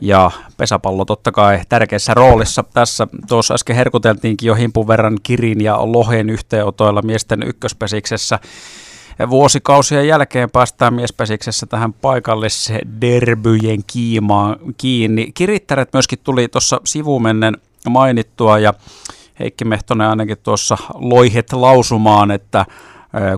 ja 0.00 0.30
pesäpallo 0.56 1.04
totta 1.04 1.32
kai 1.32 1.60
tärkeässä 1.68 2.14
roolissa 2.14 2.64
tässä. 2.74 3.06
Tuossa 3.28 3.54
äsken 3.54 3.76
herkuteltiinkin 3.76 4.46
jo 4.46 4.54
himpun 4.54 4.88
verran 4.88 5.18
Kirin 5.22 5.60
ja 5.60 5.78
Lohen 5.82 6.30
yhteenotoilla 6.30 7.02
miesten 7.02 7.42
ykköspesiksessä. 7.42 8.38
Vuosikausien 9.30 10.08
jälkeen 10.08 10.50
päästään 10.50 10.94
miespesiksessä 10.94 11.66
tähän 11.66 11.92
paikalliseen 11.92 13.00
derbyjen 13.00 13.84
kiimaan 13.86 14.56
kiinni. 14.76 15.32
Kirittäret 15.34 15.92
myöskin 15.92 16.18
tuli 16.24 16.48
tuossa 16.48 16.80
sivumennen 16.84 17.56
mainittua 17.88 18.58
ja 18.58 18.74
Heikki 19.40 19.64
Mehtonen 19.64 20.08
ainakin 20.08 20.38
tuossa 20.42 20.78
loihet 20.94 21.52
lausumaan, 21.52 22.30
että 22.30 22.66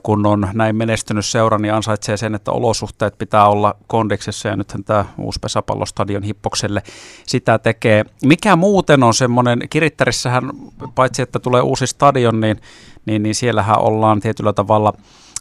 kun 0.02 0.26
on 0.26 0.48
näin 0.52 0.76
menestynyt 0.76 1.26
seura, 1.26 1.58
niin 1.58 1.74
ansaitsee 1.74 2.16
sen, 2.16 2.34
että 2.34 2.52
olosuhteet 2.52 3.18
pitää 3.18 3.48
olla 3.48 3.74
kondiksessa 3.86 4.48
ja 4.48 4.56
nythän 4.56 4.84
tämä 4.84 5.04
uusi 5.18 5.38
pesäpallostadion 5.40 6.22
hippokselle 6.22 6.82
sitä 7.26 7.58
tekee. 7.58 8.04
Mikä 8.24 8.56
muuten 8.56 9.02
on 9.02 9.14
semmoinen, 9.14 9.58
Kirittärissähän 9.70 10.50
paitsi 10.94 11.22
että 11.22 11.38
tulee 11.38 11.62
uusi 11.62 11.86
stadion, 11.86 12.40
niin, 12.40 12.60
niin, 13.06 13.22
niin 13.22 13.34
siellähän 13.34 13.80
ollaan 13.80 14.20
tietyllä 14.20 14.52
tavalla 14.52 14.92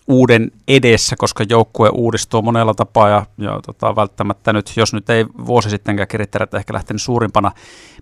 uuden 0.07 0.51
edessä, 0.67 1.15
koska 1.19 1.43
joukkue 1.50 1.89
uudistuu 1.89 2.41
monella 2.41 2.74
tapaa 2.74 3.10
ja, 3.10 3.25
ja 3.38 3.60
tota, 3.65 3.95
välttämättä 3.95 4.53
nyt, 4.53 4.74
jos 4.75 4.93
nyt 4.93 5.10
ei 5.10 5.25
vuosi 5.45 5.69
sittenkään 5.69 6.07
kirittäjät 6.07 6.53
ehkä 6.53 6.74
lähtenyt 6.74 7.01
suurimpana 7.01 7.51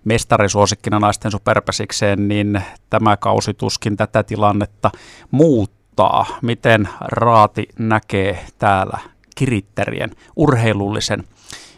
mestarisuosikkina 0.04 0.98
naisten 0.98 1.30
superpesikseen, 1.30 2.28
niin 2.28 2.62
tämä 2.90 3.16
kausi 3.16 3.54
tuskin 3.54 3.96
tätä 3.96 4.22
tilannetta 4.22 4.90
muuttaa 5.30 6.26
miten 6.42 6.88
Raati 7.00 7.68
näkee 7.78 8.46
täällä 8.58 8.98
kirittärien 9.34 10.10
urheilullisen 10.36 11.24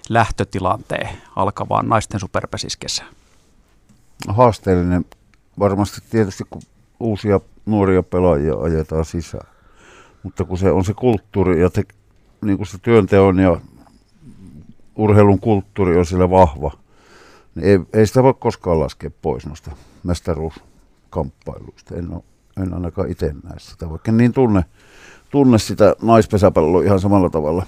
lähtötilanteen 0.09 1.09
alkavaan 1.37 1.89
naisten 1.89 2.21
superpesiskesään? 2.21 3.09
Haasteellinen 4.29 5.05
varmasti 5.59 6.01
tietysti, 6.11 6.45
kun 6.51 6.63
uusia 7.01 7.41
nuoria 7.67 8.03
pelaajia 8.03 8.55
ajetaan 8.55 9.05
sisään. 9.05 9.54
Mutta 10.25 10.45
kun 10.45 10.59
se 10.59 10.71
on 10.71 10.85
se 10.85 10.95
kulttuuri 10.95 11.61
ja 11.61 11.71
te, 11.71 11.83
niin 12.45 12.57
kuin 12.57 12.67
se 12.67 12.79
työnteon 12.79 13.39
ja 13.39 13.61
urheilun 14.97 15.41
kulttuuri 15.41 15.99
on 15.99 16.07
sillä 16.07 16.31
vahva, 16.31 16.71
niin 17.55 17.67
ei, 17.67 17.81
ei 17.93 18.07
sitä 18.07 18.23
voi 18.23 18.35
koskaan 18.39 18.81
laskea 18.81 19.11
pois 19.23 19.47
noista 19.47 19.71
mestaruuskamppailuista. 20.03 21.95
En 21.95 22.13
ole 22.13 22.23
en 22.63 22.75
ainakaan 22.75 23.11
itse 23.11 23.35
näe 23.43 23.59
sitä, 23.59 23.91
vaikka 23.91 24.13
niin 24.13 24.33
tunne, 24.33 24.65
tunne 25.31 25.59
sitä 25.59 25.97
naispesäpalloa 26.03 26.83
ihan 26.83 27.01
samalla 27.01 27.31
tavalla 27.31 27.67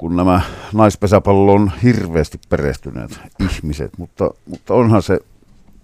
kun 0.00 0.16
nämä 0.16 0.40
naispesäpallon 0.72 1.70
hirveästi 1.82 2.40
perehtyneet 2.48 3.20
ihmiset, 3.40 3.98
mutta, 3.98 4.30
mutta 4.46 4.74
onhan 4.74 5.02
se 5.02 5.18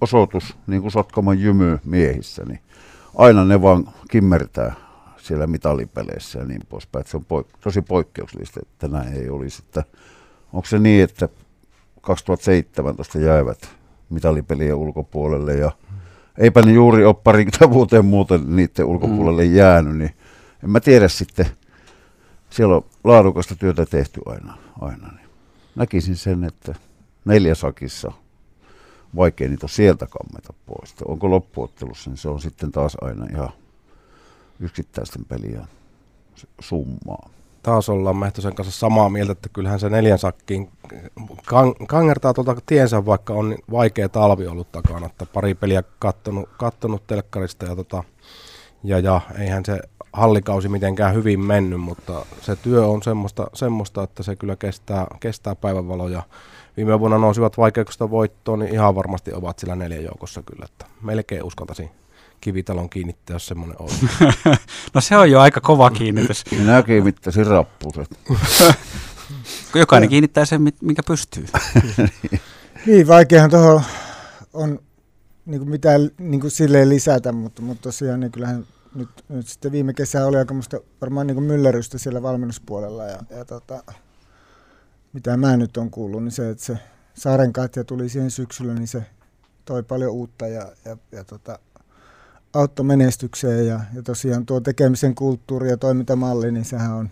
osoitus, 0.00 0.56
niin 0.66 0.82
kuin 0.82 0.92
Sotkamon 0.92 1.40
jymy 1.40 1.78
miehissä, 1.84 2.44
niin 2.44 2.60
aina 3.14 3.44
ne 3.44 3.62
vaan 3.62 3.88
kimmertää 4.10 4.74
siellä 5.26 5.46
mitalipeleissä 5.46 6.38
ja 6.38 6.44
niin 6.44 6.62
poispäin. 6.68 7.00
Että 7.00 7.10
se 7.10 7.16
on 7.16 7.26
poik- 7.28 7.56
tosi 7.60 7.82
poikkeuksellista, 7.82 8.60
että 8.62 8.88
näin 8.88 9.12
ei 9.12 9.28
olisi. 9.28 9.62
Että 9.66 9.84
onko 10.52 10.66
se 10.66 10.78
niin, 10.78 11.04
että 11.04 11.28
2017 12.00 13.18
jäivät 13.18 13.76
mitalipelien 14.10 14.74
ulkopuolelle 14.74 15.54
ja 15.54 15.70
eipä 16.38 16.62
ne 16.62 16.72
juuri 16.72 17.04
ole 17.04 17.14
parikymmentä 17.14 17.70
vuoteen 17.70 18.04
muuten 18.04 18.56
niiden 18.56 18.84
ulkopuolelle 18.84 19.44
mm. 19.44 19.54
jäänyt, 19.54 19.96
niin 19.96 20.10
en 20.64 20.70
mä 20.70 20.80
tiedä 20.80 21.08
sitten, 21.08 21.46
siellä 22.50 22.76
on 22.76 22.84
laadukasta 23.04 23.56
työtä 23.56 23.86
tehty 23.86 24.20
aina. 24.26 24.58
aina 24.80 25.08
niin. 25.08 25.28
Näkisin 25.74 26.16
sen, 26.16 26.44
että 26.44 26.74
neljäsakissa 27.24 28.12
vaikea 29.16 29.48
niitä 29.48 29.68
sieltä 29.68 30.06
kammeta 30.06 30.52
pois. 30.66 30.94
Onko 31.04 31.30
loppuottelussa, 31.30 32.10
niin 32.10 32.18
se 32.18 32.28
on 32.28 32.40
sitten 32.40 32.72
taas 32.72 32.96
aina 33.00 33.26
ihan 33.32 33.50
yksittäisten 34.60 35.24
pelien 35.24 35.68
summaa. 36.60 37.30
Taas 37.62 37.88
ollaan 37.88 38.16
Mehtosen 38.16 38.54
kanssa 38.54 38.78
samaa 38.78 39.08
mieltä, 39.08 39.32
että 39.32 39.48
kyllähän 39.52 39.80
se 39.80 39.90
neljän 39.90 40.18
sakkiin 40.18 40.70
kang- 41.20 41.86
kangertaa 41.86 42.34
tuolta 42.34 42.56
tiensä, 42.66 43.06
vaikka 43.06 43.32
on 43.32 43.56
vaikea 43.70 44.08
talvi 44.08 44.46
ollut 44.46 44.72
takana. 44.72 45.06
Että 45.06 45.26
pari 45.26 45.54
peliä 45.54 45.82
kattonut, 45.98 46.48
kattonut 46.58 47.06
telkkarista 47.06 47.66
ja, 47.66 47.76
tota, 47.76 48.04
ja, 48.84 48.98
ja 48.98 49.20
eihän 49.38 49.64
se 49.64 49.80
hallikausi 50.12 50.68
mitenkään 50.68 51.14
hyvin 51.14 51.40
mennyt, 51.40 51.80
mutta 51.80 52.26
se 52.40 52.56
työ 52.56 52.86
on 52.86 53.02
semmoista, 53.02 53.46
semmoista 53.54 54.02
että 54.02 54.22
se 54.22 54.36
kyllä 54.36 54.56
kestää, 54.56 55.06
kestää 55.20 55.54
päivänvaloja. 55.54 56.22
Viime 56.76 57.00
vuonna 57.00 57.18
nousivat 57.18 57.58
vaikeuksista 57.58 58.10
voittoon, 58.10 58.58
niin 58.58 58.72
ihan 58.72 58.94
varmasti 58.94 59.32
ovat 59.32 59.58
sillä 59.58 59.76
neljän 59.76 60.04
joukossa 60.04 60.42
kyllä, 60.42 60.64
että 60.64 60.86
melkein 61.02 61.44
uskaltaisin 61.44 61.90
kivitalon 62.40 62.90
kiinnittää, 62.90 63.34
jos 63.34 63.46
semmoinen 63.46 63.76
on. 63.78 63.88
no 64.94 65.00
se 65.00 65.16
on 65.16 65.30
jo 65.30 65.40
aika 65.40 65.60
kova 65.60 65.90
kiinnitys. 65.90 66.44
Minä 66.58 66.82
kiinnittäisin 66.82 67.46
rappuset. 67.46 68.20
Jokainen 69.74 70.08
kiinnittää 70.08 70.44
sen, 70.44 70.72
minkä 70.82 71.02
pystyy. 71.06 71.46
niin, 72.86 73.08
vaikeahan 73.08 73.50
tuohon 73.50 73.82
on 74.52 74.78
niin 75.46 75.60
kuin 75.60 75.70
mitään 75.70 76.10
niin 76.18 76.40
kuin 76.40 76.50
silleen 76.50 76.88
lisätä, 76.88 77.32
mutta, 77.32 77.62
mutta 77.62 77.82
tosiaan 77.82 78.20
niin 78.20 78.32
kyllähän 78.32 78.66
nyt, 78.94 79.08
nyt 79.28 79.48
sitten 79.48 79.72
viime 79.72 79.94
kesä 79.94 80.26
oli 80.26 80.36
aika 80.36 80.54
musta 80.54 80.80
varmaan 81.00 81.26
niin 81.26 81.34
kuin 81.34 81.44
myllerrystä 81.44 81.98
siellä 81.98 82.22
valmennuspuolella 82.22 83.04
ja, 83.04 83.18
ja 83.30 83.44
tota, 83.44 83.82
mitä 85.12 85.36
mä 85.36 85.56
nyt 85.56 85.76
on 85.76 85.90
kuullut, 85.90 86.24
niin 86.24 86.32
se, 86.32 86.50
että 86.50 86.64
se 86.64 86.78
Saaren 87.14 87.52
tuli 87.86 88.08
siihen 88.08 88.30
syksyllä, 88.30 88.74
niin 88.74 88.88
se 88.88 89.02
toi 89.64 89.82
paljon 89.82 90.12
uutta 90.12 90.46
ja, 90.46 90.72
ja, 90.84 90.96
ja 91.12 91.24
tota, 91.24 91.58
auttoi 92.54 92.84
menestykseen 92.84 93.66
ja, 93.66 93.80
ja 93.94 94.02
tosiaan 94.02 94.46
tuo 94.46 94.60
tekemisen 94.60 95.14
kulttuuri 95.14 95.70
ja 95.70 95.76
toimintamalli, 95.76 96.52
niin 96.52 96.64
sehän 96.64 96.92
on, 96.92 97.10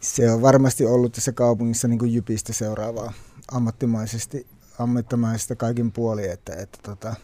se 0.00 0.30
on 0.30 0.42
varmasti 0.42 0.86
ollut 0.86 1.12
tässä 1.12 1.32
kaupungissa 1.32 1.88
niin 1.88 1.98
kuin 1.98 2.14
jypistä 2.14 2.52
seuraavaa 2.52 3.12
ammattimaisesti, 3.52 4.46
ammattimaisesti 4.78 5.56
kaikin 5.56 5.92
puolin, 5.92 6.30
että, 6.30 6.54
että, 6.54 6.78
tota, 6.82 7.14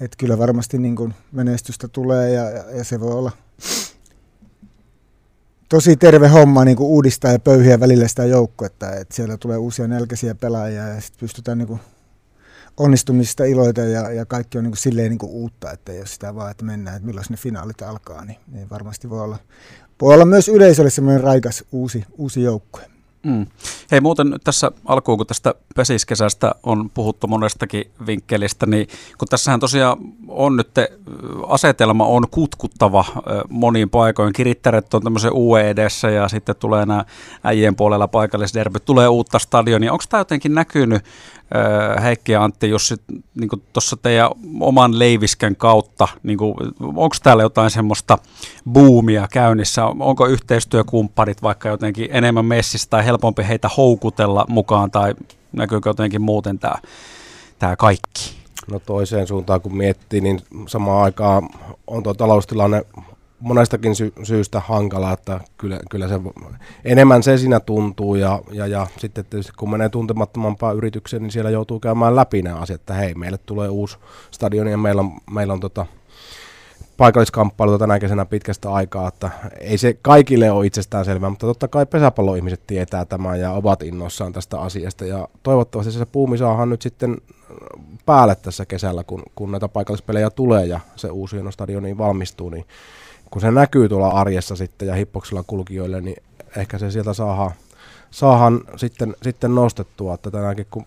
että 0.00 0.16
kyllä 0.18 0.38
varmasti 0.38 0.78
niin 0.78 0.96
kuin 0.96 1.14
menestystä 1.32 1.88
tulee 1.88 2.32
ja, 2.32 2.50
ja, 2.50 2.64
ja 2.70 2.84
se 2.84 3.00
voi 3.00 3.12
olla 3.12 3.32
tosi 5.68 5.96
terve 5.96 6.28
homma 6.28 6.64
niin 6.64 6.76
kuin 6.76 6.88
uudistaa 6.88 7.32
ja 7.32 7.38
pöyhiä 7.38 7.80
välillä 7.80 8.08
sitä 8.08 8.24
joukkuetta, 8.24 8.92
että 8.92 9.14
siellä 9.14 9.36
tulee 9.36 9.56
uusia 9.56 9.88
nälkäisiä 9.88 10.34
pelaajia 10.34 10.88
ja 10.88 11.00
sitten 11.00 11.20
pystytään 11.20 11.58
niin 11.58 11.68
kuin 11.68 11.80
onnistumisista 12.78 13.44
iloita 13.44 13.80
ja, 13.80 14.12
ja 14.12 14.26
kaikki 14.26 14.58
on 14.58 14.64
niin 14.64 14.70
kuin 14.70 14.78
silleen 14.78 15.10
niin 15.10 15.18
kuin 15.18 15.32
uutta, 15.32 15.70
että 15.70 15.92
jos 15.92 16.14
sitä 16.14 16.34
vaan, 16.34 16.50
että 16.50 16.64
mennään, 16.64 16.96
että 16.96 17.06
milloin 17.06 17.26
ne 17.30 17.36
finaalit 17.36 17.82
alkaa, 17.82 18.24
niin, 18.24 18.38
niin 18.52 18.70
varmasti 18.70 19.10
voi 19.10 19.20
olla, 19.20 19.38
voi 20.00 20.14
olla 20.14 20.24
myös 20.24 20.48
yleisölle 20.48 20.90
semmoinen 20.90 21.22
raikas 21.22 21.64
uusi, 21.72 22.04
uusi 22.18 22.42
joukkue. 22.42 22.82
Mm. 23.22 23.46
Hei 23.90 24.00
muuten 24.00 24.34
tässä 24.44 24.72
alkuun, 24.84 25.18
kun 25.18 25.26
tästä 25.26 25.54
pesiskesästä 25.76 26.54
on 26.62 26.90
puhuttu 26.90 27.26
monestakin 27.26 27.90
vinkkelistä, 28.06 28.66
niin 28.66 28.88
kun 29.18 29.28
tässähän 29.28 29.60
tosiaan 29.60 29.98
on 30.28 30.56
nyt, 30.56 30.70
asetelma 31.46 32.06
on 32.06 32.26
kutkuttava 32.30 33.04
moniin 33.48 33.90
paikoin. 33.90 34.32
Kirittäret 34.32 34.94
on 34.94 35.02
tämmöisen 35.02 35.32
UE 35.34 35.70
edessä 35.70 36.10
ja 36.10 36.28
sitten 36.28 36.56
tulee 36.56 36.86
nämä 36.86 37.04
äijien 37.44 37.76
puolella 37.76 38.08
paikallisderbyt, 38.08 38.84
tulee 38.84 39.08
uutta 39.08 39.38
stadionia. 39.38 39.92
Onko 39.92 40.04
tämä 40.08 40.20
jotenkin 40.20 40.54
näkynyt 40.54 41.04
Heikki 42.02 42.32
ja 42.32 42.44
Antti 42.44 42.70
Jussi, 42.70 42.94
niin 43.34 43.50
tuossa 43.72 43.96
teidän 43.96 44.30
oman 44.60 44.98
leiviskän 44.98 45.56
kautta, 45.56 46.08
niin 46.22 46.38
onko 46.80 47.16
täällä 47.22 47.42
jotain 47.42 47.70
semmoista 47.70 48.18
buumia 48.72 49.28
käynnissä? 49.32 49.86
Onko 49.86 50.26
yhteistyökumppanit 50.26 51.42
vaikka 51.42 51.68
jotenkin 51.68 52.08
enemmän 52.10 52.44
messissä 52.44 52.90
tai 52.90 53.04
helpompi 53.04 53.48
heitä 53.48 53.68
houkutella 53.76 54.46
mukaan 54.48 54.90
tai 54.90 55.14
näkyykö 55.52 55.90
jotenkin 55.90 56.22
muuten 56.22 56.58
tämä, 56.58 56.74
tämä 57.58 57.76
kaikki? 57.76 58.38
No 58.70 58.78
toiseen 58.78 59.26
suuntaan 59.26 59.60
kun 59.60 59.76
miettii, 59.76 60.20
niin 60.20 60.40
samaan 60.66 61.02
aikaan 61.04 61.48
on 61.86 62.02
tuo 62.02 62.14
taloustilanne 62.14 62.84
monestakin 63.40 63.94
sy- 63.94 64.12
syystä 64.22 64.60
hankala, 64.60 65.12
että 65.12 65.40
kyllä, 65.56 65.80
kyllä 65.90 66.08
se 66.08 66.20
enemmän 66.84 67.22
se 67.22 67.38
siinä 67.38 67.60
tuntuu 67.60 68.14
ja, 68.14 68.42
ja, 68.52 68.66
ja 68.66 68.86
sitten 68.98 69.24
tietysti 69.24 69.52
kun 69.56 69.70
menee 69.70 69.88
tuntemattomampaan 69.88 70.76
yritykseen, 70.76 71.22
niin 71.22 71.30
siellä 71.30 71.50
joutuu 71.50 71.80
käymään 71.80 72.16
läpi 72.16 72.42
nämä 72.42 72.56
asiat, 72.56 72.80
että 72.80 72.94
hei, 72.94 73.14
meille 73.14 73.38
tulee 73.38 73.68
uusi 73.68 73.98
stadioni 74.30 74.70
ja 74.70 74.78
meillä 74.78 75.00
on, 75.00 75.12
meillä 75.30 75.52
on 75.52 75.60
tota, 75.60 75.86
paikalliskamppailu 76.96 77.78
tänä 77.78 77.98
kesänä 77.98 78.24
pitkästä 78.24 78.72
aikaa, 78.72 79.08
että 79.08 79.30
ei 79.60 79.78
se 79.78 79.98
kaikille 80.02 80.50
ole 80.50 80.66
itsestään 80.66 81.04
selvää, 81.04 81.30
mutta 81.30 81.46
totta 81.46 81.68
kai 81.68 81.86
pesäpalloihmiset 81.86 82.66
tietää 82.66 83.04
tämän 83.04 83.40
ja 83.40 83.52
ovat 83.52 83.82
innoissaan 83.82 84.32
tästä 84.32 84.60
asiasta. 84.60 85.04
Ja 85.04 85.28
toivottavasti 85.42 85.92
se 85.92 86.06
puumi 86.06 86.38
saahan 86.38 86.68
nyt 86.68 86.82
sitten 86.82 87.16
päälle 88.06 88.34
tässä 88.34 88.66
kesällä, 88.66 89.04
kun, 89.04 89.22
kun 89.34 89.50
näitä 89.50 89.68
paikallispelejä 89.68 90.30
tulee 90.30 90.66
ja 90.66 90.80
se 90.96 91.10
uusi 91.10 91.36
stadioni 91.50 91.98
valmistuu, 91.98 92.50
niin 92.50 92.64
kun 93.30 93.40
se 93.40 93.50
näkyy 93.50 93.88
tuolla 93.88 94.08
arjessa 94.08 94.56
sitten 94.56 94.88
ja 94.88 94.94
hippoksella 94.94 95.44
kulkijoille, 95.46 96.00
niin 96.00 96.22
ehkä 96.56 96.78
se 96.78 96.90
sieltä 96.90 97.12
saadaan, 97.12 97.50
saahan 98.10 98.60
sitten, 98.76 99.16
sitten 99.22 99.54
nostettua, 99.54 100.14
että 100.14 100.30
tänäänkin 100.30 100.66
kun 100.70 100.84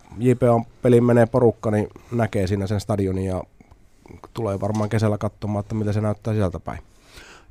on 0.54 0.66
peli 0.82 1.02
menee 1.02 1.26
porukka, 1.26 1.72
niin 1.72 1.88
näkee 2.12 2.48
siinä 2.48 2.68
sen 2.68 2.80
stadionin 2.80 3.26
ja 3.26 3.44
tulee 4.34 4.62
varmaan 4.62 4.90
kesällä 4.90 5.18
katsomaan, 5.18 5.62
että 5.62 5.76
mitä 5.76 5.94
se 5.94 6.02
näyttää 6.02 6.34
sieltä 6.34 6.60
päin. 6.60 6.80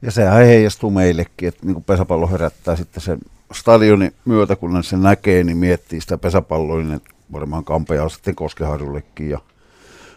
Ja 0.03 0.11
sehän 0.11 0.47
heijastuu 0.47 0.91
meillekin, 0.91 1.49
että 1.49 1.67
niin 1.67 1.85
pesäpallo 1.85 2.27
herättää 2.27 2.77
sitten 2.77 3.03
sen 3.03 3.19
stadionin 3.53 4.15
myötä, 4.25 4.57
kun 4.57 4.85
se 4.85 4.97
näkee, 4.97 5.45
niin 5.45 5.57
miettii 5.57 6.01
sitä 6.01 6.19
pesäpalloa, 6.19 6.83
niin 6.83 7.01
varmaan 7.33 7.65
Kampea 7.65 8.09
sitten 8.09 8.35
Koskeharjullekin 8.35 9.31
ja 9.31 9.39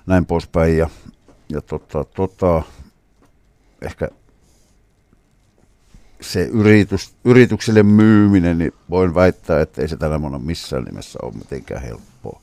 näin 0.06 0.26
poispäin. 0.26 0.78
Ja, 0.78 0.90
ja 1.50 1.62
tota, 1.62 2.04
tota, 2.04 2.62
ehkä 3.82 4.10
se 6.24 6.44
yritys, 6.44 7.14
yrityksille 7.26 7.84
myyminen, 7.84 8.58
niin 8.58 8.74
voin 8.90 9.16
väittää, 9.16 9.62
että 9.62 9.82
ei 9.82 9.88
se 9.88 9.98
tänä 9.98 10.22
vuonna 10.22 10.40
missään 10.40 10.84
nimessä 10.84 11.20
ole 11.22 11.34
mitenkään 11.34 11.82
helppoa. 11.82 12.42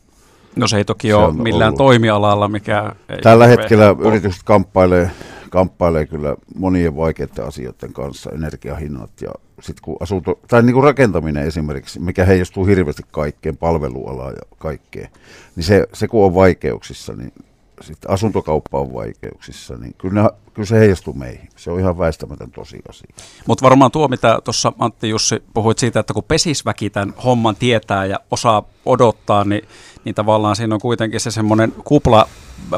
No 0.56 0.68
se 0.68 0.76
ei 0.76 0.84
toki 0.84 1.08
se 1.08 1.14
ole 1.14 1.32
millään 1.32 1.68
ollut. 1.68 1.78
toimialalla, 1.78 2.49
mikä... 2.49 2.92
Ei 3.08 3.18
Tällä 3.18 3.46
hetkellä 3.46 3.84
helppoa. 3.84 4.08
yritykset 4.08 4.42
kamppailee, 4.44 5.10
kamppailee 5.50 6.06
kyllä 6.06 6.37
monien 6.54 6.96
vaikeiden 6.96 7.46
asioiden 7.46 7.92
kanssa, 7.92 8.30
energiahinnat 8.30 9.10
ja 9.22 9.30
sitten 9.60 9.82
kun 9.82 9.96
asunto, 10.00 10.38
tai 10.49 10.62
niin 10.62 10.75
kuin 10.75 10.84
rakentaminen 10.84 11.46
esimerkiksi, 11.46 12.00
mikä 12.00 12.25
heijastuu 12.25 12.66
hirveästi 12.66 13.02
kaikkeen, 13.10 13.56
palvelualaan 13.56 14.32
ja 14.32 14.56
kaikkeen, 14.58 15.08
niin 15.56 15.64
se, 15.64 15.87
se 15.92 16.08
kun 16.08 16.25
on 16.25 16.34
vaikeuksissa, 16.34 17.12
niin 17.12 17.32
sitten 17.80 18.10
asuntokauppa 18.10 18.78
on 18.78 18.94
vaikeuksissa, 18.94 19.76
niin 19.76 19.94
kyllä, 19.99 20.22
ne, 20.22 20.30
kyllä 20.54 20.66
se 20.66 20.78
heijastuu 20.78 21.14
meihin. 21.14 21.49
Se 21.56 21.70
on 21.70 21.80
ihan 21.80 21.99
väistämätön 21.99 22.50
tosiasia. 22.50 23.14
Mutta 23.46 23.62
varmaan 23.62 23.90
tuo, 23.90 24.08
mitä 24.08 24.38
tuossa 24.44 24.72
Antti 24.78 25.08
Jussi 25.08 25.42
puhuit 25.54 25.78
siitä, 25.78 26.00
että 26.00 26.14
kun 26.14 26.25
pesisväki 26.25 26.90
tämän 26.90 27.14
homman 27.25 27.56
tietää 27.56 28.04
ja 28.04 28.20
osaa 28.30 28.62
odottaa, 28.87 29.44
niin, 29.44 29.68
niin 30.04 30.14
tavallaan 30.14 30.56
siinä 30.56 30.75
on 30.75 30.80
kuitenkin 30.80 31.20
se 31.20 31.30
semmoinen 31.30 31.72
kupla 31.84 32.28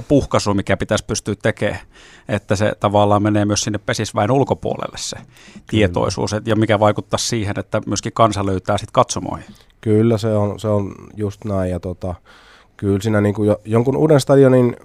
puhkaisu, 0.08 0.54
mikä 0.54 0.76
pitäisi 0.76 1.04
pystyä 1.04 1.34
tekemään, 1.42 1.80
että 2.28 2.56
se 2.56 2.72
tavallaan 2.80 3.22
menee 3.22 3.44
myös 3.44 3.62
sinne 3.62 3.78
pesisväen 3.78 4.30
ulkopuolelle 4.30 4.98
se 4.98 5.16
Kyllä. 5.16 5.26
tietoisuus, 5.70 6.30
ja 6.44 6.56
mikä 6.56 6.80
vaikuttaa 6.80 7.18
siihen, 7.18 7.54
että 7.58 7.80
myöskin 7.86 8.12
kansa 8.12 8.46
löytää 8.46 8.78
sitten 8.78 8.92
katsomoihin. 8.92 9.54
Kyllä, 9.80 10.18
se 10.18 10.28
on, 10.28 10.60
se 10.60 10.68
on 10.68 10.94
just 11.16 11.44
näin, 11.44 11.70
ja 11.70 11.80
tota, 11.80 12.14
kyllä 12.76 13.00
siinä 13.00 13.20
niin 13.20 13.34
kuin 13.34 13.46
jo, 13.46 13.60
jonkun 13.64 13.96
uuden 13.96 14.20
stadionin 14.20 14.76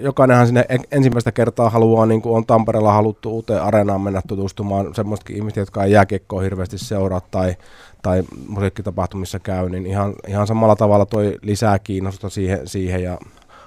jokainenhan 0.00 0.46
sinne 0.46 0.64
ensimmäistä 0.90 1.32
kertaa 1.32 1.70
haluaa, 1.70 2.06
niin 2.06 2.22
kuin 2.22 2.36
on 2.36 2.46
Tampereella 2.46 2.92
haluttu 2.92 3.30
uuteen 3.30 3.62
areenaan 3.62 4.00
mennä 4.00 4.22
tutustumaan, 4.28 4.94
semmoistakin 4.94 5.36
ihmiset, 5.36 5.56
jotka 5.56 5.84
ei 5.84 5.92
jääkiekkoa 5.92 6.42
hirveästi 6.42 6.78
seuraa 6.78 7.20
tai, 7.20 7.56
tai 8.02 8.22
musiikkitapahtumissa 8.48 9.38
käy, 9.38 9.68
niin 9.68 9.86
ihan, 9.86 10.14
ihan 10.28 10.46
samalla 10.46 10.76
tavalla 10.76 11.06
toi 11.06 11.38
lisää 11.42 11.78
kiinnostusta 11.78 12.28
siihen, 12.28 12.68
siihen. 12.68 13.02
Ja 13.02 13.18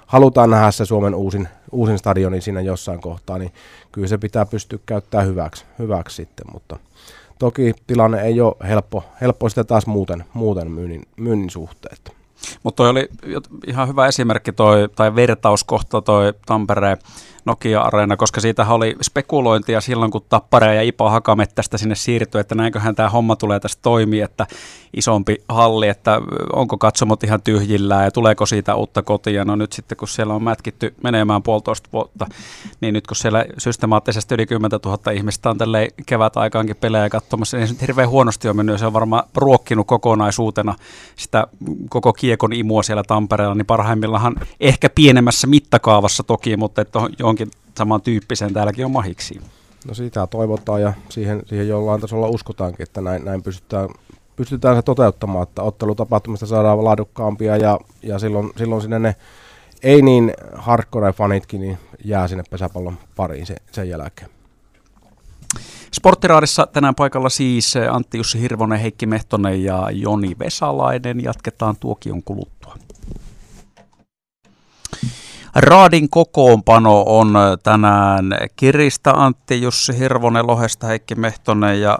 halutaan 0.06 0.50
nähdä 0.50 0.70
se 0.70 0.84
Suomen 0.84 1.14
uusin, 1.14 1.48
uusin 1.72 1.98
stadioni 1.98 2.40
siinä 2.40 2.60
jossain 2.60 3.00
kohtaa, 3.00 3.38
niin 3.38 3.52
kyllä 3.92 4.08
se 4.08 4.18
pitää 4.18 4.46
pystyä 4.46 4.78
käyttämään 4.86 5.28
hyväksi, 5.28 5.64
hyväksi 5.78 6.16
sitten, 6.16 6.46
mutta 6.52 6.76
toki 7.38 7.74
tilanne 7.86 8.22
ei 8.22 8.40
ole 8.40 8.56
helppo, 8.68 9.04
helppo 9.20 9.48
sitä 9.48 9.64
taas 9.64 9.86
muuten, 9.86 10.24
muuten 10.34 10.70
myynnin, 10.70 11.02
myynnin 11.16 11.50
suhteen. 11.50 12.15
Mutta 12.62 12.76
toi 12.76 12.88
oli 12.88 13.08
ihan 13.66 13.88
hyvä 13.88 14.06
esimerkki 14.06 14.52
toi, 14.52 14.88
tai 14.96 15.14
vertauskohta 15.14 16.02
toi 16.02 16.34
Tampereen 16.46 16.98
Nokia-areena, 17.46 18.16
koska 18.16 18.40
siitä 18.40 18.66
oli 18.68 18.96
spekulointia 19.02 19.80
silloin, 19.80 20.10
kun 20.10 20.24
Tappara 20.28 20.74
ja 20.74 20.82
Ipo 20.82 21.10
Hakamettästä 21.10 21.78
sinne 21.78 21.94
siirtyi, 21.94 22.40
että 22.40 22.54
näinköhän 22.54 22.94
tämä 22.94 23.10
homma 23.10 23.36
tulee 23.36 23.60
tästä 23.60 23.82
toimii, 23.82 24.20
että 24.20 24.46
isompi 24.96 25.42
halli, 25.48 25.88
että 25.88 26.20
onko 26.52 26.78
katsomot 26.78 27.24
ihan 27.24 27.42
tyhjillään 27.42 28.04
ja 28.04 28.10
tuleeko 28.10 28.46
siitä 28.46 28.74
uutta 28.74 29.02
kotia. 29.02 29.44
No 29.44 29.56
nyt 29.56 29.72
sitten, 29.72 29.98
kun 29.98 30.08
siellä 30.08 30.34
on 30.34 30.42
mätkitty 30.42 30.94
menemään 31.02 31.42
puolitoista 31.42 31.88
vuotta, 31.92 32.26
niin 32.80 32.94
nyt 32.94 33.06
kun 33.06 33.16
siellä 33.16 33.44
systemaattisesti 33.58 34.34
yli 34.34 34.46
10 34.46 34.80
000 34.84 35.12
ihmistä 35.12 35.50
on 35.50 35.58
tälle 35.58 35.88
kevät 36.06 36.36
aikaankin 36.36 36.76
pelejä 36.76 37.10
katsomassa, 37.10 37.56
niin 37.56 37.68
se 37.68 37.74
nyt 37.74 37.82
hirveän 37.82 38.08
huonosti 38.08 38.48
on 38.48 38.56
mennyt 38.56 38.74
ja 38.74 38.78
se 38.78 38.86
on 38.86 38.92
varmaan 38.92 39.24
ruokkinut 39.34 39.86
kokonaisuutena 39.86 40.74
sitä 41.16 41.46
koko 41.90 42.12
kiekon 42.12 42.52
imua 42.52 42.82
siellä 42.82 43.02
Tampereella, 43.02 43.54
niin 43.54 43.66
parhaimmillaan 43.66 44.36
ehkä 44.60 44.90
pienemmässä 44.94 45.46
mittakaavassa 45.46 46.22
toki, 46.22 46.56
mutta 46.56 46.82
että 46.82 46.98
johonkin 47.40 47.60
samantyyppiseen 47.78 48.52
täälläkin 48.52 48.84
on 48.84 48.90
mahiksi. 48.90 49.40
No 49.88 49.94
sitä 49.94 50.26
toivotaan 50.26 50.82
ja 50.82 50.92
siihen, 51.08 51.42
siihen 51.46 51.68
jollain 51.68 52.00
tasolla 52.00 52.28
uskotaankin, 52.28 52.82
että 52.82 53.00
näin, 53.00 53.24
näin 53.24 53.42
pystytään, 53.42 53.88
pystytään 54.36 54.76
se 54.76 54.82
toteuttamaan, 54.82 55.42
että 55.42 55.62
ottelutapahtumista 55.62 56.46
saadaan 56.46 56.84
laadukkaampia 56.84 57.56
ja, 57.56 57.78
ja 58.02 58.18
silloin, 58.18 58.50
silloin 58.56 58.82
sinne 58.82 58.98
ne 58.98 59.16
ei 59.82 60.02
niin 60.02 60.32
hardcore 60.54 61.12
fanitkin 61.12 61.60
niin 61.60 61.78
jää 62.04 62.28
sinne 62.28 62.44
pesäpallon 62.50 62.98
pariin 63.16 63.46
sen, 63.46 63.56
sen 63.72 63.88
jälkeen. 63.88 64.30
Sporttiraadissa 65.92 66.66
tänään 66.66 66.94
paikalla 66.94 67.28
siis 67.28 67.74
Antti 67.90 68.18
Jussi 68.18 68.40
Hirvonen, 68.40 68.80
Heikki 68.80 69.06
Mehtonen 69.06 69.64
ja 69.64 69.88
Joni 69.92 70.36
Vesalainen. 70.38 71.22
Jatketaan 71.22 71.76
tuokion 71.76 72.22
kuluttua. 72.22 72.74
Raadin 75.58 76.10
kokoonpano 76.10 77.02
on 77.06 77.34
tänään 77.62 78.24
Kiristä 78.56 79.12
Antti 79.12 79.62
Jussi 79.62 79.98
Hirvonen, 79.98 80.46
Lohesta 80.46 80.86
Heikki 80.86 81.14
Mehtonen 81.14 81.80
ja 81.80 81.98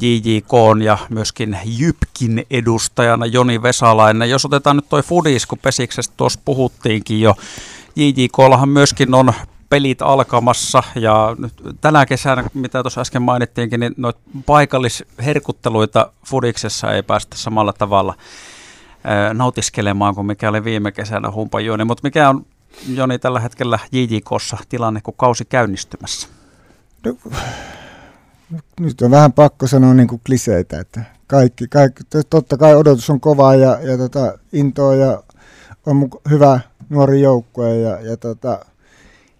JJK 0.00 0.52
ja 0.84 0.98
myöskin 1.08 1.58
Jypkin 1.64 2.46
edustajana 2.50 3.26
Joni 3.26 3.62
Vesalainen. 3.62 4.30
Jos 4.30 4.44
otetaan 4.44 4.76
nyt 4.76 4.88
toi 4.88 5.02
Fudis, 5.02 5.46
kun 5.46 5.58
Pesiksestä 5.58 6.14
tuossa 6.16 6.40
puhuttiinkin 6.44 7.20
jo, 7.20 7.34
JJKllahan 7.96 8.68
myöskin 8.68 9.14
on 9.14 9.32
pelit 9.68 10.02
alkamassa 10.02 10.82
ja 10.94 11.36
nyt 11.38 11.52
tänä 11.80 12.06
kesänä, 12.06 12.44
mitä 12.54 12.82
tuossa 12.82 13.00
äsken 13.00 13.22
mainittiinkin, 13.22 13.80
niin 13.80 13.94
noita 13.96 14.20
paikallisherkutteluita 14.46 16.12
Fudiksessa 16.26 16.92
ei 16.92 17.02
päästä 17.02 17.36
samalla 17.38 17.72
tavalla 17.72 18.14
nautiskelemaan 19.32 20.14
kuin 20.14 20.26
mikä 20.26 20.48
oli 20.48 20.64
viime 20.64 20.92
kesänä 20.92 21.30
humpajuoni. 21.30 21.84
Mutta 21.84 22.00
mikä 22.02 22.28
on 22.28 22.46
Joni 22.88 23.18
tällä 23.18 23.40
hetkellä 23.40 23.78
JJKssa 23.92 24.56
tilanne, 24.68 25.00
kun 25.00 25.14
kausi 25.16 25.44
käynnistymässä? 25.44 26.28
No, 27.04 27.16
nyt 28.80 29.02
on 29.02 29.10
vähän 29.10 29.32
pakko 29.32 29.66
sanoa 29.66 29.94
niin 29.94 30.08
kuin 30.08 30.20
kliseitä, 30.26 30.80
että 30.80 31.04
kaikki, 31.26 31.68
kaikki, 31.68 32.02
totta 32.30 32.56
kai 32.56 32.74
odotus 32.74 33.10
on 33.10 33.20
kova 33.20 33.54
ja, 33.54 33.78
ja 33.82 33.98
tota, 33.98 34.38
intoa 34.52 34.94
ja 34.94 35.22
on 35.86 36.08
hyvä 36.30 36.60
nuori 36.88 37.20
joukkue 37.20 37.78
ja, 37.78 38.00
ja 38.00 38.16
tota, 38.16 38.64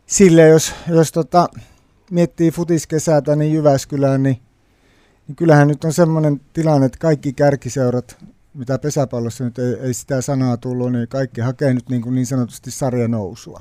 sille 0.06 0.48
jos, 0.48 0.74
jos 0.88 1.12
tota, 1.12 1.48
miettii 2.10 2.50
futiskesätä 2.50 3.36
niin 3.36 3.54
Jyväskylään, 3.54 4.22
niin, 4.22 4.40
niin 5.28 5.36
kyllähän 5.36 5.68
nyt 5.68 5.84
on 5.84 5.92
semmoinen 5.92 6.40
tilanne, 6.52 6.86
että 6.86 6.98
kaikki 6.98 7.32
kärkiseurat 7.32 8.16
mitä 8.54 8.78
pesäpallossa 8.78 9.44
nyt 9.44 9.58
ei, 9.58 9.74
ei 9.74 9.94
sitä 9.94 10.20
sanaa 10.20 10.56
tullut, 10.56 10.92
niin 10.92 11.08
kaikki 11.08 11.40
hakee 11.40 11.74
nyt 11.74 11.88
niin, 11.88 12.02
kuin 12.02 12.14
niin 12.14 12.26
sanotusti 12.26 12.70
sarjanousua. 12.70 13.60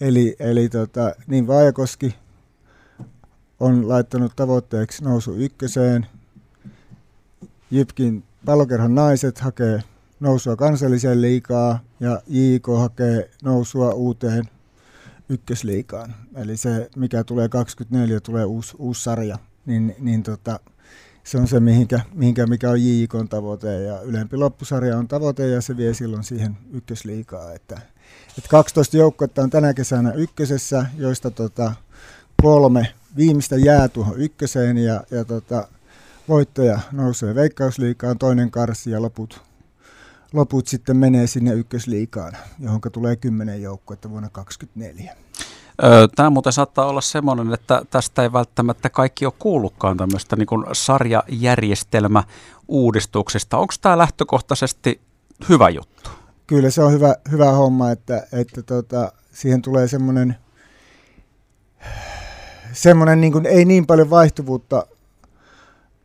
Eli, 0.00 0.36
eli 0.38 0.68
tota, 0.68 1.14
niin 1.26 1.46
Vaajakoski 1.46 2.14
on 3.60 3.88
laittanut 3.88 4.36
tavoitteeksi 4.36 5.04
nousu 5.04 5.34
ykköseen. 5.34 6.06
Jypkin 7.70 8.24
pallokerhon 8.44 8.94
naiset 8.94 9.38
hakee 9.38 9.82
nousua 10.20 10.56
kansalliseen 10.56 11.22
liikaa 11.22 11.78
ja 12.00 12.22
JIK 12.26 12.66
hakee 12.78 13.30
nousua 13.42 13.92
uuteen 13.92 14.44
ykkösliikaan. 15.28 16.14
Eli 16.36 16.56
se, 16.56 16.90
mikä 16.96 17.24
tulee 17.24 17.48
24, 17.48 18.20
tulee 18.20 18.44
uusi, 18.44 18.76
uusi 18.78 19.02
sarja. 19.02 19.38
Niin, 19.66 19.96
niin 19.98 20.22
tota, 20.22 20.60
se 21.24 21.38
on 21.38 21.48
se, 21.48 21.60
mihinkä, 21.60 22.00
mihinkä, 22.14 22.46
mikä 22.46 22.70
on 22.70 22.82
JIKon 22.82 23.28
tavoite 23.28 23.82
ja 23.82 24.00
ylempi 24.00 24.36
loppusarja 24.36 24.98
on 24.98 25.08
tavoite 25.08 25.48
ja 25.48 25.60
se 25.60 25.76
vie 25.76 25.94
silloin 25.94 26.24
siihen 26.24 26.56
ykkösliikaa. 26.72 27.52
Että, 27.52 27.80
että 28.38 28.50
12 28.50 28.96
joukkuetta 28.96 29.42
on 29.42 29.50
tänä 29.50 29.74
kesänä 29.74 30.12
ykkösessä, 30.12 30.86
joista 30.96 31.30
tota, 31.30 31.72
kolme 32.42 32.86
viimeistä 33.16 33.56
jää 33.56 33.88
tuohon 33.88 34.20
ykköseen 34.20 34.78
ja, 34.78 35.04
ja 35.10 35.24
tota, 35.24 35.68
voittaja 36.28 36.80
nousee 36.92 37.34
veikkausliikaan, 37.34 38.18
toinen 38.18 38.50
karsi 38.50 38.90
ja 38.90 39.02
loput, 39.02 39.42
loput 40.32 40.66
sitten 40.66 40.96
menee 40.96 41.26
sinne 41.26 41.52
ykkösliikaan, 41.52 42.32
johon 42.58 42.80
tulee 42.92 43.16
kymmenen 43.16 43.62
joukkuetta 43.62 44.10
vuonna 44.10 44.28
2024. 44.28 45.23
Tämä 46.16 46.30
muuten 46.30 46.52
saattaa 46.52 46.86
olla 46.86 47.00
semmoinen, 47.00 47.54
että 47.54 47.82
tästä 47.90 48.22
ei 48.22 48.32
välttämättä 48.32 48.90
kaikki 48.90 49.26
ole 49.26 49.34
kuullutkaan 49.38 49.96
tämmöistä 49.96 50.36
niin 50.36 50.64
sarjajärjestelmä 50.72 52.24
uudistuksesta. 52.68 53.58
Onko 53.58 53.74
tämä 53.80 53.98
lähtökohtaisesti 53.98 55.00
hyvä 55.48 55.68
juttu? 55.68 56.10
Kyllä 56.46 56.70
se 56.70 56.82
on 56.82 56.92
hyvä, 56.92 57.16
hyvä 57.30 57.50
homma, 57.50 57.90
että, 57.90 58.26
että 58.32 58.62
tota, 58.62 59.12
siihen 59.32 59.62
tulee 59.62 59.88
semmoinen, 59.88 60.36
semmoinen 62.72 63.20
niin 63.20 63.32
kuin, 63.32 63.46
ei 63.46 63.64
niin 63.64 63.86
paljon 63.86 64.10
vaihtuvuutta 64.10 64.86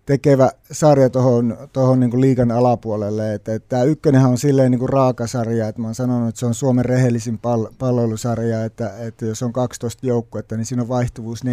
tekevä 0.10 0.52
sarja 0.72 1.10
tuohon 1.10 1.58
tohon 1.74 2.00
niin 2.00 2.22
liikan 2.22 2.52
alapuolelle. 2.52 3.34
Että, 3.34 3.54
että 3.54 3.70
tämä 3.70 3.84
ykkönenhän 3.84 4.32
on 4.32 4.38
silleen 4.38 4.72
niin 4.72 4.80
kuin 4.80 4.90
raaka 4.90 5.28
sarja, 5.28 5.68
että 5.68 5.82
mä 5.82 5.88
oon 5.88 5.96
sanonut, 5.96 6.30
että 6.30 6.40
se 6.40 6.46
on 6.46 6.54
Suomen 6.54 6.86
rehellisin 6.86 7.38
pal- 7.38 7.68
palloilusarja, 7.80 8.66
että, 8.66 8.98
että 8.98 9.26
jos 9.26 9.44
on 9.44 9.54
12 9.54 10.08
joukkuetta, 10.08 10.58
niin 10.58 10.66
siinä 10.66 10.82
on 10.82 10.90
vaihtuvuus 10.90 11.46
4-5 11.46 11.48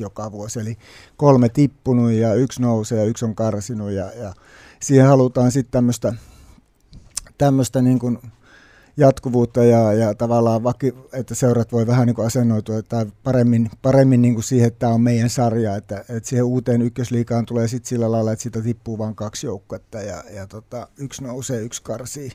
joka 0.00 0.32
vuosi, 0.32 0.60
eli 0.60 0.76
kolme 1.16 1.48
tippunut 1.48 2.10
ja 2.10 2.34
yksi 2.34 2.62
nousee 2.62 2.98
ja 2.98 3.04
yksi 3.04 3.24
on 3.24 3.34
karsinut 3.34 3.90
ja, 3.90 4.12
ja 4.12 4.32
siihen 4.80 5.06
halutaan 5.06 5.52
sitten 5.52 5.72
tämmöistä 5.72 6.14
tämmöistä 7.38 7.82
niin 7.82 7.98
kuin 7.98 8.18
jatkuvuutta 8.96 9.64
ja, 9.64 9.92
ja 9.92 10.14
tavallaan, 10.14 10.62
vaki, 10.62 10.94
että 11.12 11.34
seurat 11.34 11.72
voi 11.72 11.86
vähän 11.86 12.06
niin 12.06 12.14
kuin 12.14 12.26
asennoitua 12.26 12.82
tai 12.82 13.06
paremmin, 13.24 13.70
paremmin 13.82 14.22
niin 14.22 14.34
kuin 14.34 14.44
siihen, 14.44 14.68
että 14.68 14.78
tämä 14.78 14.92
on 14.92 15.00
meidän 15.00 15.30
sarja, 15.30 15.76
että, 15.76 16.04
että 16.08 16.28
siihen 16.28 16.44
uuteen 16.44 16.82
ykkösliikaan 16.82 17.46
tulee 17.46 17.68
sitten 17.68 17.88
sillä 17.88 18.12
lailla, 18.12 18.32
että 18.32 18.42
siitä 18.42 18.62
tippuu 18.62 18.98
vain 18.98 19.14
kaksi 19.14 19.46
joukkuetta 19.46 19.98
ja, 19.98 20.24
ja 20.30 20.46
tota, 20.46 20.88
yksi 20.98 21.24
nousee, 21.24 21.62
yksi 21.62 21.82
karsii. 21.82 22.30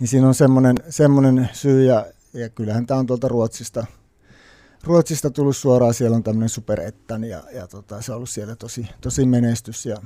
Niin 0.00 0.08
siinä 0.08 0.28
on 0.28 0.34
semmoinen, 0.34 0.76
semmoinen 0.88 1.48
syy 1.52 1.84
ja, 1.84 2.06
ja 2.32 2.48
kyllähän 2.48 2.86
tämä 2.86 3.00
on 3.00 3.06
tuolta 3.06 3.28
Ruotsista, 3.28 3.86
Ruotsista 4.84 5.30
tullut 5.30 5.56
suoraan, 5.56 5.94
siellä 5.94 6.16
on 6.16 6.22
tämmöinen 6.22 6.48
superettan 6.48 7.24
ja, 7.24 7.42
ja 7.54 7.66
tota, 7.66 8.02
se 8.02 8.12
on 8.12 8.16
ollut 8.16 8.30
siellä 8.30 8.56
tosi, 8.56 8.86
tosi 9.00 9.26
menestys 9.26 9.86
ja, 9.86 9.96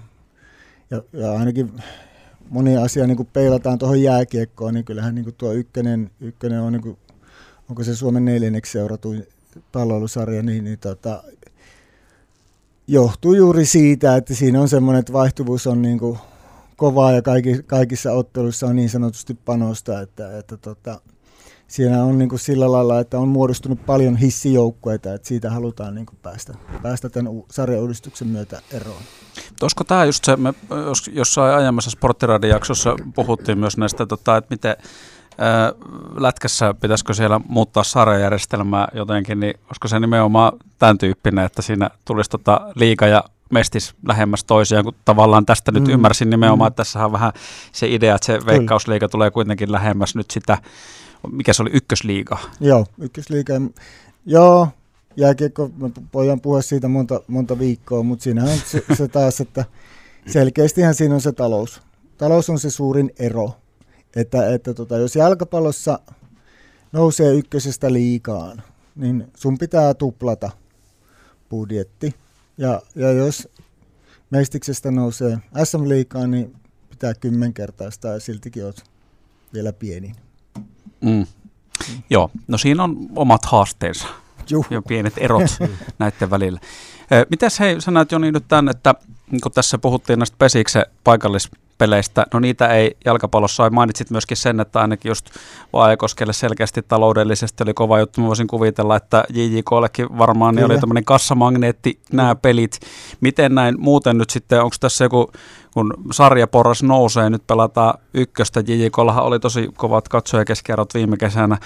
ja, 0.90 1.02
ja 1.12 1.32
ainakin 1.32 1.82
moni 2.50 2.76
asia 2.76 3.06
niin 3.06 3.16
kuin 3.16 3.28
peilataan 3.32 3.78
tuohon 3.78 4.02
jääkiekkoon, 4.02 4.74
niin 4.74 4.84
kyllähän 4.84 5.14
niin 5.14 5.24
kuin 5.24 5.34
tuo 5.34 5.52
ykkönen, 5.52 6.10
ykkönen 6.20 6.60
on, 6.60 6.72
niin 6.72 6.82
kuin, 6.82 6.98
onko 7.68 7.84
se 7.84 7.96
Suomen 7.96 8.24
neljänneksi 8.24 8.72
seuratuin 8.72 9.26
palvelusarja, 9.72 10.42
niin, 10.42 10.64
niin 10.64 10.78
tota, 10.78 11.22
johtuu 12.86 13.34
juuri 13.34 13.66
siitä, 13.66 14.16
että 14.16 14.34
siinä 14.34 14.60
on 14.60 14.68
semmoinen, 14.68 15.00
että 15.00 15.12
vaihtuvuus 15.12 15.66
on 15.66 15.82
niin 15.82 15.98
kuin 15.98 16.18
kovaa 16.76 17.12
ja 17.12 17.22
kaikki, 17.22 17.62
kaikissa 17.66 18.12
otteluissa 18.12 18.66
on 18.66 18.76
niin 18.76 18.90
sanotusti 18.90 19.34
panosta, 19.44 20.00
että, 20.00 20.38
että 20.38 20.56
tota, 20.56 21.00
siinä 21.68 22.04
on 22.04 22.18
niin 22.18 22.28
kuin 22.28 22.38
sillä 22.38 22.72
lailla, 22.72 23.00
että 23.00 23.18
on 23.18 23.28
muodostunut 23.28 23.86
paljon 23.86 24.16
hissijoukkueita, 24.16 25.14
että 25.14 25.28
siitä 25.28 25.50
halutaan 25.50 25.94
niin 25.94 26.06
kuin 26.06 26.18
päästä, 26.22 26.54
päästä 26.82 27.08
tämän 27.08 27.32
sarjauudistuksen 27.50 28.28
myötä 28.28 28.62
eroon. 28.72 29.02
Olisiko 29.62 29.84
tämä 29.84 30.04
just 30.04 30.24
se, 30.24 30.36
me 30.36 30.54
jossain 31.12 31.54
aiemmassa 31.54 31.90
sporttiradijaksossa 31.90 32.96
puhuttiin 33.14 33.58
myös 33.58 33.76
näistä, 33.76 34.06
tota, 34.06 34.36
että 34.36 34.54
miten 34.54 34.76
ää, 35.38 35.72
lätkässä 36.16 36.74
pitäisikö 36.74 37.14
siellä 37.14 37.40
muuttaa 37.48 37.84
sarjajärjestelmää 37.84 38.88
jotenkin, 38.94 39.40
niin 39.40 39.54
olisiko 39.66 39.88
se 39.88 40.00
nimenomaan 40.00 40.52
tämän 40.78 40.98
tyyppinen, 40.98 41.44
että 41.44 41.62
siinä 41.62 41.90
tulisi 42.04 42.30
tota 42.30 42.60
liiga 42.74 43.06
ja 43.06 43.24
mestis 43.52 43.94
lähemmäs 44.08 44.44
toisiaan, 44.44 44.84
kun 44.84 44.94
tavallaan 45.04 45.46
tästä 45.46 45.72
nyt 45.72 45.86
mm. 45.86 45.92
ymmärsin 45.92 46.30
nimenomaan, 46.30 46.68
mm. 46.68 46.72
että 46.72 46.76
tässä 46.76 47.04
on 47.04 47.12
vähän 47.12 47.32
se 47.72 47.88
idea, 47.88 48.14
että 48.14 48.26
se 48.26 48.38
veikkausliiga 48.46 49.08
tulee 49.08 49.30
kuitenkin 49.30 49.72
lähemmäs 49.72 50.14
nyt 50.14 50.30
sitä 50.30 50.58
mikä 51.32 51.52
se 51.52 51.62
oli, 51.62 51.70
ykkösliiga? 51.72 52.38
Joo, 52.60 52.86
ykkösliiga. 53.00 53.54
Joo, 54.26 54.68
jääkiekko, 55.16 55.70
mä 55.76 55.90
voidaan 56.14 56.40
puhua 56.40 56.62
siitä 56.62 56.88
monta, 56.88 57.20
monta 57.28 57.58
viikkoa, 57.58 58.02
mutta 58.02 58.22
siinähän 58.22 58.52
on 58.52 58.58
se, 58.66 58.82
se 58.96 59.08
taas, 59.08 59.40
että 59.40 59.64
selkeästihän 60.26 60.94
siinä 60.94 61.14
on 61.14 61.20
se 61.20 61.32
talous. 61.32 61.82
Talous 62.18 62.50
on 62.50 62.58
se 62.58 62.70
suurin 62.70 63.10
ero. 63.18 63.56
Että, 64.16 64.54
että 64.54 64.74
tota, 64.74 64.96
jos 64.96 65.16
jalkapallossa 65.16 65.98
nousee 66.92 67.34
ykkösestä 67.34 67.92
liikaan, 67.92 68.62
niin 68.96 69.26
sun 69.36 69.58
pitää 69.58 69.94
tuplata 69.94 70.50
budjetti. 71.50 72.14
Ja, 72.58 72.82
ja 72.94 73.12
jos 73.12 73.48
Mestiksestä 74.30 74.90
nousee 74.90 75.38
SM-liikaan, 75.64 76.30
niin 76.30 76.56
pitää 76.90 77.14
kymmenkertaista 77.14 78.08
ja 78.08 78.20
siltikin 78.20 78.64
oot 78.64 78.84
vielä 79.52 79.72
pieni. 79.72 80.12
Mm. 81.00 81.26
Joo, 82.10 82.30
no 82.48 82.58
siinä 82.58 82.84
on 82.84 82.96
omat 83.16 83.44
haasteensa 83.44 84.08
Juh. 84.50 84.66
ja 84.70 84.82
pienet 84.82 85.14
erot 85.16 85.42
näiden 85.98 86.30
välillä. 86.30 86.60
Mitäs 87.30 87.60
hei, 87.60 87.80
sä 87.80 87.90
näet 87.90 88.12
Joni 88.12 88.32
nyt 88.32 88.44
tämän, 88.48 88.68
että 88.68 88.94
kun 89.42 89.52
tässä 89.52 89.78
puhuttiin 89.78 90.18
näistä 90.18 90.36
pesikse 90.38 90.86
paikallis 91.04 91.50
peleistä. 91.78 92.26
No 92.34 92.40
niitä 92.40 92.68
ei 92.68 92.96
jalkapallossa 93.04 93.62
ole. 93.62 93.70
Mainitsit 93.70 94.10
myöskin 94.10 94.36
sen, 94.36 94.60
että 94.60 94.80
ainakin 94.80 95.10
just 95.10 95.30
Vaajakoskelle 95.72 96.32
selkeästi 96.32 96.82
taloudellisesti 96.82 97.62
oli 97.62 97.74
kova 97.74 97.98
juttu. 97.98 98.20
Mä 98.20 98.26
voisin 98.26 98.46
kuvitella, 98.46 98.96
että 98.96 99.24
JJKllekin 99.30 100.18
varmaan 100.18 100.54
niin 100.54 100.64
oli 100.64 100.78
tämmöinen 100.78 101.04
kassamagneetti 101.04 102.00
nämä 102.12 102.34
pelit. 102.34 102.80
Miten 103.20 103.54
näin 103.54 103.80
muuten 103.80 104.18
nyt 104.18 104.30
sitten, 104.30 104.62
onko 104.62 104.76
tässä 104.80 105.04
joku, 105.04 105.32
kun 105.74 105.94
sarjaporras 106.12 106.82
nousee, 106.82 107.30
nyt 107.30 107.46
pelataan 107.46 107.98
ykköstä. 108.14 108.62
JJKllahan 108.66 109.24
oli 109.24 109.40
tosi 109.40 109.68
kovat 109.76 110.08
katsojakeskiarvot 110.08 110.94
viime 110.94 111.16
kesänä 111.16 111.58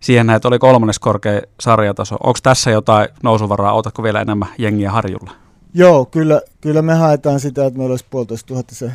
siihen 0.00 0.30
että 0.30 0.48
oli 0.48 0.58
kolmannes 0.58 0.98
korkea 0.98 1.42
sarjataso. 1.60 2.14
Onko 2.14 2.38
tässä 2.42 2.70
jotain 2.70 3.08
nousuvaraa? 3.22 3.72
Otatko 3.72 4.02
vielä 4.02 4.20
enemmän 4.20 4.48
jengiä 4.58 4.90
harjulla? 4.90 5.30
Joo, 5.74 6.04
kyllä, 6.04 6.40
kyllä 6.60 6.82
me 6.82 6.94
haetaan 6.94 7.40
sitä, 7.40 7.66
että 7.66 7.78
meillä 7.78 7.92
olisi 7.92 8.06
puolitoista 8.10 8.46
tuhatta 8.46 8.74
se 8.74 8.92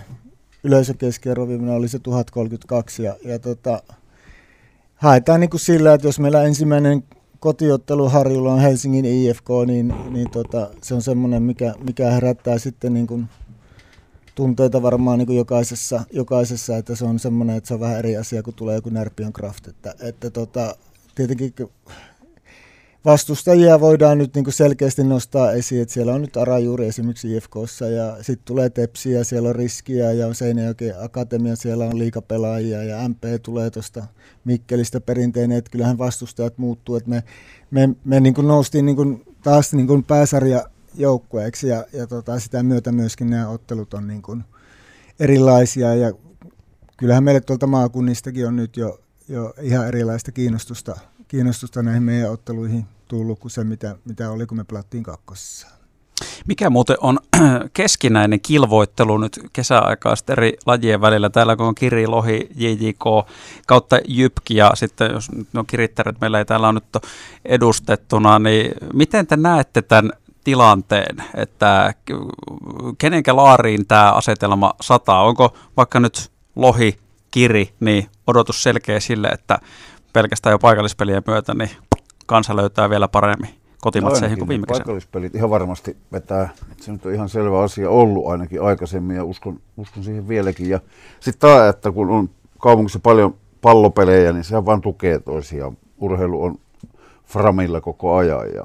yleisökeskiarvo 0.63 1.47
viimeinen 1.47 1.75
oli 1.75 1.87
se 1.87 1.99
1032 1.99 3.03
ja, 3.03 3.15
ja 3.25 3.39
tota, 3.39 3.81
haetaan 4.95 5.39
niin 5.39 5.49
kuin 5.49 5.61
sillä, 5.61 5.93
että 5.93 6.07
jos 6.07 6.19
meillä 6.19 6.43
ensimmäinen 6.43 7.03
kotiottelu 7.39 8.09
Harjulla 8.09 8.53
on 8.53 8.59
Helsingin 8.59 9.05
IFK, 9.05 9.49
niin, 9.65 9.93
niin 10.09 10.29
tota, 10.31 10.69
se 10.81 10.95
on 10.95 11.01
semmoinen, 11.01 11.43
mikä, 11.43 11.73
mikä 11.83 12.11
herättää 12.11 12.57
sitten 12.57 12.93
niin 12.93 13.07
kuin 13.07 13.27
tunteita 14.35 14.81
varmaan 14.81 15.17
niin 15.17 15.27
kuin 15.27 15.37
jokaisessa, 15.37 16.03
jokaisessa, 16.13 16.77
että 16.77 16.95
se 16.95 17.05
on 17.05 17.19
semmoinen, 17.19 17.55
että 17.55 17.67
se 17.67 17.73
on 17.73 17.79
vähän 17.79 17.99
eri 17.99 18.17
asia, 18.17 18.43
kun 18.43 18.53
tulee 18.53 18.75
joku 18.75 18.89
Närpion 18.89 19.33
Craft. 19.33 19.67
Että, 19.67 19.95
että 19.99 20.29
tota, 20.29 20.75
tietenkin 21.15 21.53
vastustajia 23.05 23.79
voidaan 23.79 24.17
nyt 24.17 24.35
niin 24.35 24.53
selkeästi 24.53 25.03
nostaa 25.03 25.51
esiin, 25.51 25.81
että 25.81 25.93
siellä 25.93 26.13
on 26.13 26.21
nyt 26.21 26.37
Arajuuri 26.37 26.87
esimerkiksi 26.87 27.35
IFKssa 27.35 27.87
ja 27.87 28.17
sitten 28.21 28.45
tulee 28.45 28.69
Tepsiä, 28.69 29.23
siellä 29.23 29.49
on 29.49 29.55
Riskiä 29.55 30.11
ja 30.11 30.27
on 30.27 30.35
Seinäjoki 30.35 30.91
Akatemia, 30.99 31.55
siellä 31.55 31.85
on 31.85 31.99
liikapelaajia 31.99 32.83
ja 32.83 33.09
MP 33.09 33.23
tulee 33.43 33.69
tuosta 33.69 34.03
Mikkelistä 34.45 35.01
perinteinen, 35.01 35.57
että 35.57 35.71
kyllähän 35.71 35.97
vastustajat 35.97 36.57
muuttuu, 36.57 36.95
että 36.95 37.09
me, 37.09 37.23
me, 37.71 37.89
me 38.05 38.19
niin 38.19 38.33
kuin 38.33 38.47
noustiin 38.47 38.85
niin 38.85 38.95
kuin 38.95 39.25
taas 39.43 39.73
niin 39.73 39.87
kuin 39.87 40.03
pääsarja 40.03 40.65
joukkueeksi 40.97 41.67
ja, 41.67 41.85
ja 41.93 42.07
tota, 42.07 42.39
sitä 42.39 42.63
myötä 42.63 42.91
myöskin 42.91 43.29
nämä 43.29 43.49
ottelut 43.49 43.93
on 43.93 44.07
niin 44.07 44.21
kuin 44.21 44.43
erilaisia 45.19 45.95
ja 45.95 46.13
kyllähän 46.97 47.23
meille 47.23 47.41
tuolta 47.41 47.67
maakunnistakin 47.67 48.47
on 48.47 48.55
nyt 48.55 48.77
jo, 48.77 48.99
jo 49.27 49.53
ihan 49.61 49.87
erilaista 49.87 50.31
kiinnostusta, 50.31 50.95
kiinnostusta 51.27 51.83
näihin 51.83 52.03
meidän 52.03 52.31
otteluihin 52.31 52.85
tullut 53.07 53.39
kuin 53.39 53.51
se, 53.51 53.63
mitä, 53.63 53.95
mitä 54.05 54.31
oli, 54.31 54.45
kun 54.45 54.57
me 54.57 54.63
pelattiin 54.63 55.03
kakkosessa. 55.03 55.67
Mikä 56.47 56.69
muuten 56.69 56.97
on 57.01 57.19
keskinäinen 57.73 58.41
kilvoittelu 58.41 59.17
nyt 59.17 59.39
kesäaikaa 59.53 60.15
eri 60.29 60.53
lajien 60.65 61.01
välillä? 61.01 61.29
Täällä 61.29 61.55
kun 61.55 61.65
on 61.65 61.75
Kiri, 61.75 62.07
Lohi, 62.07 62.49
JJK 62.55 63.03
kautta 63.67 63.99
Jypki 64.07 64.55
ja 64.55 64.71
sitten 64.73 65.11
jos 65.11 65.29
no 65.53 65.63
kirittäret 65.63 66.21
meillä 66.21 66.39
ei 66.39 66.45
täällä 66.45 66.67
on 66.67 66.75
nyt 66.75 66.97
edustettuna, 67.45 68.39
niin 68.39 68.71
miten 68.93 69.27
te 69.27 69.37
näette 69.37 69.81
tämän 69.81 70.11
tilanteen, 70.43 71.23
että 71.35 71.93
kenenkä 72.97 73.35
laariin 73.35 73.87
tämä 73.87 74.11
asetelma 74.11 74.73
sataa? 74.81 75.23
Onko 75.23 75.53
vaikka 75.77 75.99
nyt 75.99 76.31
Lohi, 76.55 76.97
Kiri, 77.31 77.73
niin 77.79 78.07
odotus 78.27 78.63
selkeä 78.63 78.99
sille, 78.99 79.27
että 79.27 79.59
pelkästään 80.13 80.51
jo 80.51 80.59
paikallispelien 80.59 81.23
myötä 81.27 81.53
niin 81.53 81.69
kansa 82.25 82.55
löytää 82.55 82.89
vielä 82.89 83.07
paremmin 83.07 83.49
kotimatseihin 83.81 84.37
kuin 84.37 84.49
viime 84.49 84.67
kesänä. 84.67 84.83
Paikallispelit 84.83 85.35
ihan 85.35 85.49
varmasti 85.49 85.97
vetää, 86.11 86.49
se 86.77 86.91
nyt 86.91 87.05
on 87.05 87.13
ihan 87.13 87.29
selvä 87.29 87.61
asia 87.61 87.89
ollut 87.89 88.27
ainakin 88.27 88.61
aikaisemmin 88.61 89.15
ja 89.15 89.23
uskon, 89.23 89.59
uskon 89.77 90.03
siihen 90.03 90.27
vieläkin. 90.27 90.69
Ja 90.69 90.79
sitten 91.19 91.49
tämä, 91.49 91.69
että 91.69 91.91
kun 91.91 92.09
on 92.09 92.29
kaupungissa 92.59 92.99
paljon 92.99 93.35
pallopelejä, 93.61 94.33
niin 94.33 94.43
sehän 94.43 94.65
vaan 94.65 94.81
tukee 94.81 95.19
toisiaan. 95.19 95.77
Urheilu 95.97 96.43
on 96.43 96.55
framilla 97.25 97.81
koko 97.81 98.15
ajan 98.15 98.53
ja 98.55 98.63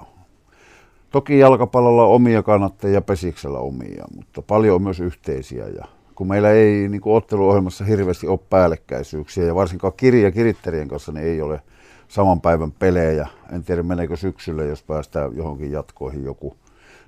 Toki 1.10 1.38
jalkapallolla 1.38 2.04
on 2.04 2.14
omia 2.14 2.42
kannattajia, 2.42 3.00
pesiksellä 3.00 3.58
omia, 3.58 4.04
mutta 4.16 4.42
paljon 4.42 4.74
on 4.74 4.82
myös 4.82 5.00
yhteisiä. 5.00 5.66
Ja 5.66 5.84
kun 6.20 6.28
meillä 6.28 6.50
ei 6.50 6.88
niin 6.88 7.00
kuin 7.00 7.16
otteluohjelmassa 7.16 7.84
hirveästi 7.84 8.26
ole 8.26 8.38
päällekkäisyyksiä 8.50 9.44
ja 9.44 9.54
varsinkaan 9.54 9.92
kirja 9.96 10.30
kiritterien 10.30 10.88
kanssa 10.88 11.12
niin 11.12 11.26
ei 11.26 11.42
ole 11.42 11.60
saman 12.08 12.40
päivän 12.40 12.72
pelejä. 12.72 13.28
En 13.52 13.64
tiedä 13.64 13.82
meneekö 13.82 14.16
syksyllä, 14.16 14.62
jos 14.62 14.82
päästään 14.82 15.36
johonkin 15.36 15.72
jatkoihin 15.72 16.24
joku, 16.24 16.56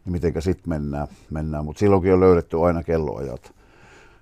niin 0.04 0.12
mitenkä 0.12 0.40
sitten 0.40 0.68
mennään. 0.68 1.08
mennään. 1.30 1.64
Mutta 1.64 1.80
silloinkin 1.80 2.12
on 2.12 2.20
löydetty 2.20 2.60
aina 2.60 2.82
kelloajat 2.82 3.52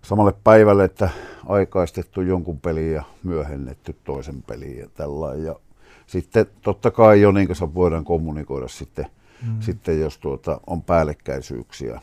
samalle 0.03 0.35
päivälle, 0.45 0.85
että 0.85 1.11
aikaistettu 1.47 2.21
jonkun 2.21 2.61
peliin 2.61 2.93
ja 2.93 3.03
myöhennetty 3.23 3.97
toisen 4.05 4.43
peliin 4.43 4.79
ja 4.79 4.89
tällainen. 4.95 5.45
Ja 5.45 5.57
sitten 6.07 6.47
totta 6.63 6.91
kai 6.91 7.21
jo 7.21 7.33
niin 7.33 7.47
kanssa 7.47 7.75
voidaan 7.75 8.05
kommunikoida 8.05 8.69
sitten, 8.69 9.07
mm. 9.47 9.61
sitten 9.61 10.01
jos 10.01 10.19
tuota, 10.19 10.61
on 10.67 10.83
päällekkäisyyksiä 10.83 12.01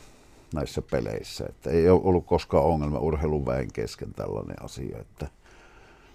näissä 0.54 0.82
peleissä. 0.82 1.44
Että 1.48 1.70
ei 1.70 1.90
ole 1.90 2.00
ollut 2.04 2.26
koskaan 2.26 2.64
ongelma 2.64 2.98
urheilun 2.98 3.46
väen 3.46 3.72
kesken 3.72 4.12
tällainen 4.12 4.64
asia, 4.64 4.98
että 4.98 5.26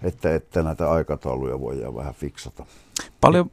että, 0.04 0.36
että 0.36 0.64
näitä 0.64 0.92
aikatauluja 0.92 1.60
voidaan 1.60 1.96
vähän 1.96 2.14
fiksata. 2.14 2.66
Paljon, 3.22 3.52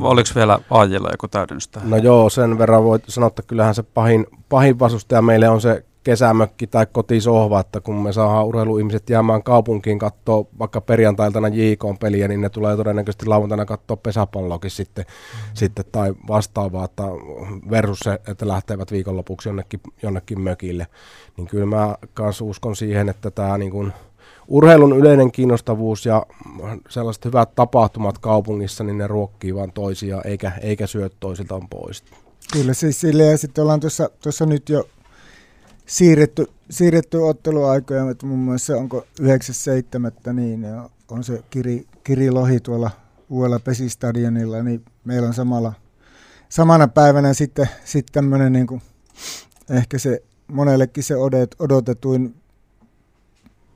oliko 0.00 0.30
vielä 0.34 0.58
Aajilla 0.70 1.08
joku 1.10 1.28
täydennys 1.28 1.68
tähän? 1.68 1.90
No 1.90 1.96
joo, 1.96 2.30
sen 2.30 2.58
verran 2.58 2.84
voi 2.84 2.98
sanoa, 3.08 3.26
että 3.26 3.42
kyllähän 3.42 3.74
se 3.74 3.82
pahin, 3.82 4.26
pahin 4.48 4.78
vastustaja 4.78 5.22
meille 5.22 5.48
on 5.48 5.60
se 5.60 5.84
kesämökki 6.04 6.66
tai 6.66 6.86
kotisohva, 6.92 7.60
että 7.60 7.80
kun 7.80 7.94
me 7.94 8.12
saadaan 8.12 8.46
urheiluihmiset 8.46 9.10
jäämään 9.10 9.42
kaupunkiin 9.42 9.98
katsoa 9.98 10.44
vaikka 10.58 10.80
perjantailtana 10.80 11.48
JK-peliä, 11.48 12.28
niin 12.28 12.40
ne 12.40 12.48
tulee 12.48 12.76
todennäköisesti 12.76 13.26
lauantaina 13.26 13.64
katsoa 13.64 13.96
pesäpalloakin 13.96 14.70
sitten, 14.70 15.04
mm. 15.08 15.50
sitten 15.54 15.84
tai 15.92 16.14
vastaavaa, 16.28 16.84
että 16.84 17.02
versus 17.70 17.98
se, 17.98 18.20
että 18.28 18.48
lähtevät 18.48 18.92
viikonlopuksi 18.92 19.48
jonnekin, 19.48 19.80
jonnekin 20.02 20.40
mökille. 20.40 20.86
Niin 21.36 21.46
kyllä 21.46 21.66
mä 21.66 21.96
kanssa 22.14 22.44
uskon 22.44 22.76
siihen, 22.76 23.08
että 23.08 23.30
tämä 23.30 23.58
niin 23.58 23.70
kuin, 23.70 23.92
urheilun 24.48 24.96
yleinen 24.96 25.32
kiinnostavuus 25.32 26.06
ja 26.06 26.26
sellaiset 26.88 27.24
hyvät 27.24 27.54
tapahtumat 27.54 28.18
kaupungissa, 28.18 28.84
niin 28.84 28.98
ne 28.98 29.06
ruokkii 29.06 29.54
vaan 29.54 29.72
toisia, 29.72 30.22
eikä, 30.22 30.52
eikä 30.60 30.86
syö 30.86 31.10
toisiltaan 31.20 31.68
pois. 31.68 32.04
Kyllä 32.52 32.74
siis 32.74 33.00
sille 33.00 33.22
ja 33.22 33.38
sitten 33.38 33.62
ollaan 33.62 33.80
tuossa 34.22 34.46
nyt 34.46 34.68
jo 34.68 34.84
siirretty, 35.90 36.46
siirretty 36.70 37.16
otteluaikoja, 37.16 38.10
että 38.10 38.26
muun 38.26 38.38
muassa 38.38 38.76
onko 38.76 39.06
9.7. 39.20 40.32
niin 40.32 40.66
on 41.08 41.24
se 41.24 41.42
Kiri, 41.50 41.86
Kiri 42.04 42.30
Lohi 42.30 42.60
tuolla 42.60 42.90
uudella 43.30 43.58
pesistadionilla, 43.58 44.62
niin 44.62 44.84
meillä 45.04 45.28
on 45.28 45.34
samalla, 45.34 45.72
samana 46.48 46.88
päivänä 46.88 47.34
sitten, 47.34 47.68
sitten 47.84 48.12
tämmöinen 48.12 48.52
niin 48.52 48.66
kuin, 48.66 48.82
ehkä 49.70 49.98
se 49.98 50.22
monellekin 50.46 51.04
se 51.04 51.14
odotetuin 51.58 52.34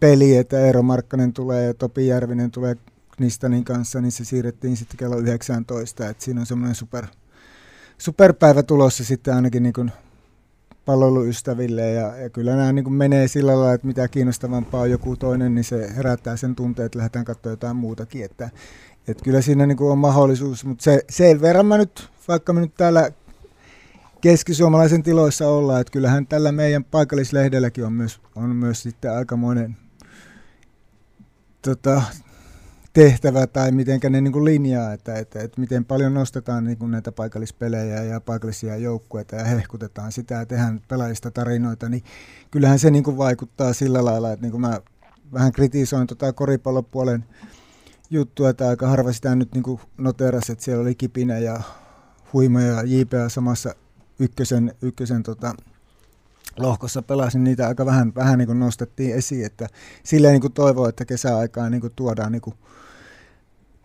peli, 0.00 0.36
että 0.36 0.60
Eero 0.60 0.82
Markkanen 0.82 1.32
tulee 1.32 1.66
ja 1.66 1.74
Topi 1.74 2.06
Järvinen 2.06 2.50
tulee 2.50 2.76
Knistanin 3.16 3.64
kanssa, 3.64 4.00
niin 4.00 4.12
se 4.12 4.24
siirrettiin 4.24 4.76
sitten 4.76 4.96
kello 4.96 5.18
19, 5.18 6.08
että 6.08 6.24
siinä 6.24 6.40
on 6.40 6.46
semmoinen 6.46 6.74
super, 6.74 7.06
superpäivä 7.98 8.62
tulossa 8.62 9.04
sitten 9.04 9.34
ainakin 9.34 9.62
niin 9.62 9.72
kuin 9.72 9.92
palveluystäville 10.84 11.90
ja, 11.90 12.16
ja 12.16 12.30
kyllä 12.30 12.56
nämä 12.56 12.72
niin 12.72 12.84
kuin 12.84 12.94
menee 12.94 13.28
sillä 13.28 13.52
lailla, 13.52 13.72
että 13.72 13.86
mitä 13.86 14.08
kiinnostavampaa 14.08 14.80
on 14.80 14.90
joku 14.90 15.16
toinen, 15.16 15.54
niin 15.54 15.64
se 15.64 15.94
herättää 15.96 16.36
sen 16.36 16.54
tunteen, 16.54 16.86
että 16.86 16.98
lähdetään 16.98 17.24
katsoa 17.24 17.52
jotain 17.52 17.76
muutakin, 17.76 18.24
että, 18.24 18.50
että 19.08 19.24
kyllä 19.24 19.40
siinä 19.40 19.66
niin 19.66 19.76
kuin 19.76 19.92
on 19.92 19.98
mahdollisuus, 19.98 20.64
mutta 20.64 20.84
se, 20.84 21.04
sen 21.10 21.40
verran 21.40 21.66
mä 21.66 21.76
nyt, 21.76 22.08
vaikka 22.28 22.52
me 22.52 22.60
nyt 22.60 22.74
täällä 22.74 23.10
keskisuomalaisen 24.20 25.02
tiloissa 25.02 25.48
ollaan, 25.48 25.80
että 25.80 25.90
kyllähän 25.90 26.26
tällä 26.26 26.52
meidän 26.52 26.84
paikallislehdelläkin 26.84 27.84
on 27.84 27.92
myös, 27.92 28.20
on 28.34 28.56
myös 28.56 28.82
sitten 28.82 29.12
aikamoinen 29.12 29.76
tota, 31.62 32.02
tehtävä 32.94 33.46
tai 33.46 33.72
miten 33.72 34.00
ne 34.10 34.20
niin 34.20 34.32
kuin 34.32 34.44
linjaa, 34.44 34.92
että, 34.92 35.14
että, 35.14 35.40
että 35.40 35.60
miten 35.60 35.84
paljon 35.84 36.14
nostetaan 36.14 36.64
niin 36.64 36.78
kuin 36.78 36.90
näitä 36.90 37.12
paikallispelejä 37.12 38.02
ja 38.02 38.20
paikallisia 38.20 38.76
joukkueita 38.76 39.36
ja 39.36 39.44
hehkutetaan 39.44 40.12
sitä 40.12 40.34
ja 40.34 40.46
tehdään 40.46 40.80
pelaajista 40.88 41.30
tarinoita, 41.30 41.88
niin 41.88 42.04
kyllähän 42.50 42.78
se 42.78 42.90
niin 42.90 43.04
kuin 43.04 43.16
vaikuttaa 43.16 43.72
sillä 43.72 44.04
lailla, 44.04 44.32
että 44.32 44.42
niin 44.42 44.50
kuin 44.50 44.60
mä 44.60 44.80
vähän 45.32 45.52
kritisoin 45.52 46.06
tota 46.06 46.32
koripallopuolen 46.32 47.24
juttua, 48.10 48.50
että 48.50 48.68
aika 48.68 48.88
harva 48.88 49.12
sitä 49.12 49.34
nyt 49.34 49.54
niin 49.54 49.80
noterasi, 49.98 50.52
että 50.52 50.64
siellä 50.64 50.82
oli 50.82 50.94
Kipinä 50.94 51.38
ja 51.38 51.60
Huima 52.32 52.60
ja 52.60 52.82
JPA 52.82 53.28
samassa 53.28 53.74
ykkösen, 54.18 54.74
ykkösen 54.82 55.22
tota, 55.22 55.54
lohkossa 56.56 57.02
pelasin, 57.02 57.44
niitä 57.44 57.68
aika 57.68 57.86
vähän, 57.86 58.12
vähän 58.14 58.38
niin 58.38 58.58
nostettiin 58.58 59.14
esiin, 59.14 59.46
että 59.46 59.68
silleen 60.04 60.40
niin 60.40 60.52
toivoo, 60.52 60.88
että 60.88 61.04
kesäaikaan 61.04 61.72
niin 61.72 61.82
tuodaan 61.96 62.32
niin 62.32 62.42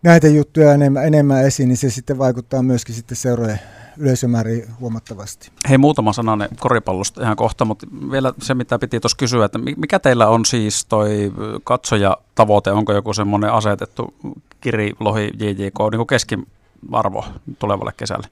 näitä 0.03 0.27
juttuja 0.27 0.73
enemmän, 0.73 1.07
enemmän 1.07 1.45
esiin, 1.45 1.69
niin 1.69 1.77
se 1.77 1.89
sitten 1.89 2.17
vaikuttaa 2.17 2.63
myöskin 2.63 2.95
sitten 2.95 3.17
seurojen 3.17 3.59
yleisömääriin 3.97 4.65
huomattavasti. 4.79 5.51
Hei, 5.69 5.77
muutama 5.77 6.13
sananen 6.13 6.49
koripallosta 6.59 7.21
ihan 7.21 7.35
kohta, 7.35 7.65
mutta 7.65 7.87
vielä 8.11 8.33
se, 8.41 8.53
mitä 8.53 8.79
piti 8.79 8.99
tuossa 8.99 9.17
kysyä, 9.17 9.45
että 9.45 9.59
mikä 9.77 9.99
teillä 9.99 10.27
on 10.27 10.45
siis 10.45 10.85
toi 10.85 11.31
katsojatavoite, 11.63 12.71
onko 12.71 12.93
joku 12.93 13.13
semmoinen 13.13 13.53
asetettu 13.53 14.13
Kiri, 14.61 14.93
Lohi, 14.99 15.31
JJK, 15.39 15.79
niin 15.91 15.97
kuin 15.97 16.07
keskiarvo 16.07 17.25
tulevalle 17.59 17.91
kesälle 17.97 18.27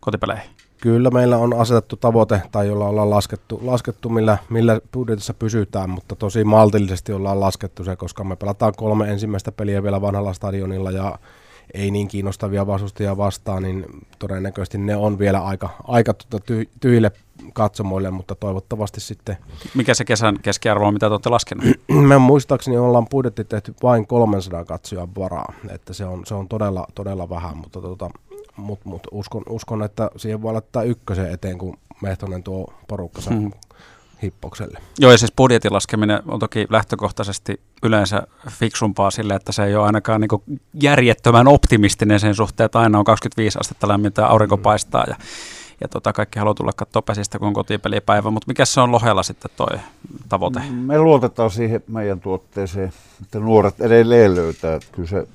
kotipeleihin? 0.00 0.50
Kyllä 0.84 1.10
meillä 1.10 1.38
on 1.38 1.54
asetettu 1.60 1.96
tavoite, 1.96 2.42
tai 2.52 2.66
jolla 2.66 2.88
ollaan 2.88 3.10
laskettu, 3.10 3.60
laskettu 3.62 4.08
millä, 4.08 4.38
millä 4.48 4.80
budjetissa 4.92 5.34
pysytään, 5.34 5.90
mutta 5.90 6.16
tosi 6.16 6.44
maltillisesti 6.44 7.12
ollaan 7.12 7.40
laskettu 7.40 7.84
se, 7.84 7.96
koska 7.96 8.24
me 8.24 8.36
pelataan 8.36 8.72
kolme 8.76 9.10
ensimmäistä 9.10 9.52
peliä 9.52 9.82
vielä 9.82 10.00
vanhalla 10.00 10.32
stadionilla 10.32 10.90
ja 10.90 11.18
ei 11.74 11.90
niin 11.90 12.08
kiinnostavia 12.08 12.66
vastustajia 12.66 13.16
vastaan, 13.16 13.62
niin 13.62 13.86
todennäköisesti 14.18 14.78
ne 14.78 14.96
on 14.96 15.18
vielä 15.18 15.40
aika, 15.40 15.70
aika 15.88 16.14
tuota 16.14 16.46
ty, 16.46 16.68
tyhjille 16.80 17.12
katsomoille, 17.52 18.10
mutta 18.10 18.34
toivottavasti 18.34 19.00
sitten... 19.00 19.36
Mikä 19.74 19.94
se 19.94 20.04
kesän 20.04 20.38
keskiarvo 20.42 20.86
on, 20.86 20.94
mitä 20.94 21.06
te 21.06 21.12
olette 21.12 21.28
laskenut? 21.28 21.64
Me 22.08 22.18
muistaakseni 22.18 22.76
ollaan 22.76 23.06
budjetti 23.10 23.44
tehty 23.44 23.74
vain 23.82 24.06
300 24.06 24.64
katsojan 24.64 25.14
varaa, 25.18 25.52
että 25.68 25.92
se 25.92 26.04
on, 26.04 26.26
se 26.26 26.34
on 26.34 26.48
todella, 26.48 26.86
todella 26.94 27.28
vähän, 27.28 27.56
mutta 27.56 27.80
tota, 27.80 28.10
mutta 28.56 28.88
mut 28.88 29.06
uskon, 29.10 29.42
uskon, 29.48 29.82
että 29.82 30.10
siihen 30.16 30.42
voi 30.42 30.52
laittaa 30.52 30.82
ykkösen 30.82 31.30
eteen, 31.30 31.58
kun 31.58 31.78
Mehtonen 32.02 32.42
tuo 32.42 32.74
porukkansa 32.88 33.30
hmm. 33.30 33.50
hippokselle. 34.22 34.78
Joo, 34.98 35.12
ja 35.12 35.18
siis 35.18 35.32
budjetin 35.32 35.72
laskeminen 35.72 36.22
on 36.26 36.40
toki 36.40 36.66
lähtökohtaisesti 36.70 37.60
yleensä 37.82 38.22
fiksumpaa 38.50 39.10
sille, 39.10 39.34
että 39.34 39.52
se 39.52 39.64
ei 39.64 39.76
ole 39.76 39.86
ainakaan 39.86 40.20
niin 40.20 40.62
järjettömän 40.82 41.48
optimistinen 41.48 42.20
sen 42.20 42.34
suhteen, 42.34 42.64
että 42.64 42.78
aina 42.78 42.98
on 42.98 43.04
25 43.04 43.58
astetta 43.60 43.88
lämmintä, 43.88 44.26
aurinko 44.26 44.56
hmm. 44.56 44.62
paistaa 44.62 45.04
ja, 45.08 45.16
ja 45.80 45.88
tota, 45.88 46.12
kaikki 46.12 46.38
haluaa 46.38 46.54
tulla 46.54 46.72
katsoa 46.76 47.02
pesistä, 47.02 47.38
kun 47.38 47.48
on 47.48 47.54
kotipelipäivä, 47.54 48.30
mutta 48.30 48.48
mikä 48.48 48.64
se 48.64 48.80
on 48.80 48.92
Lohella 48.92 49.22
sitten 49.22 49.50
toi 49.56 49.78
tavoite? 50.28 50.60
Me 50.70 50.98
luotetaan 50.98 51.50
siihen 51.50 51.82
meidän 51.88 52.20
tuotteeseen, 52.20 52.92
että 53.22 53.38
nuoret 53.38 53.80
edelleen 53.80 54.34
löytää, 54.34 54.74
että 54.74 54.88
kyllä 54.92 55.08
se 55.08 55.26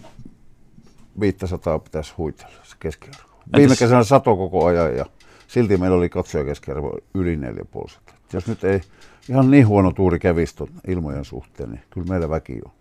500 1.20 1.80
pitäisi 1.80 2.14
huitella 2.18 2.54
se 2.64 2.76
keskiarvo. 2.80 3.30
Viime 3.58 3.76
kesänä 3.76 4.04
sato 4.04 4.36
koko 4.36 4.66
ajan 4.66 4.96
ja 4.96 5.06
silti 5.48 5.78
meillä 5.78 5.98
oli 5.98 6.10
katsoja 6.10 6.44
keskiarvo 6.44 6.98
yli 7.14 7.36
4,5. 7.36 8.00
Jos 8.34 8.48
nyt 8.48 8.64
ei 8.64 8.82
ihan 9.30 9.52
niin 9.52 9.68
huono 9.68 9.92
tuuri 9.92 10.20
kävisi 10.20 10.56
ilmojen 10.88 11.26
suhteen, 11.26 11.72
niin 11.72 11.82
kyllä 11.90 12.08
meillä 12.08 12.30
väki 12.30 12.60
on. 12.66 12.72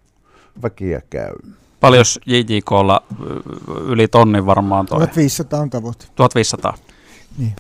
Väkiä 0.63 1.03
käy. 1.11 1.35
Paljon 1.81 2.05
JJKlla 2.27 3.03
yli 3.87 4.09
tonni 4.09 4.47
varmaan 4.47 4.87
toi? 4.87 4.99
1500 4.99 5.61
on 5.61 5.71
tavoite. 5.71 6.07
1500? 6.15 6.75
Niin. 7.39 7.57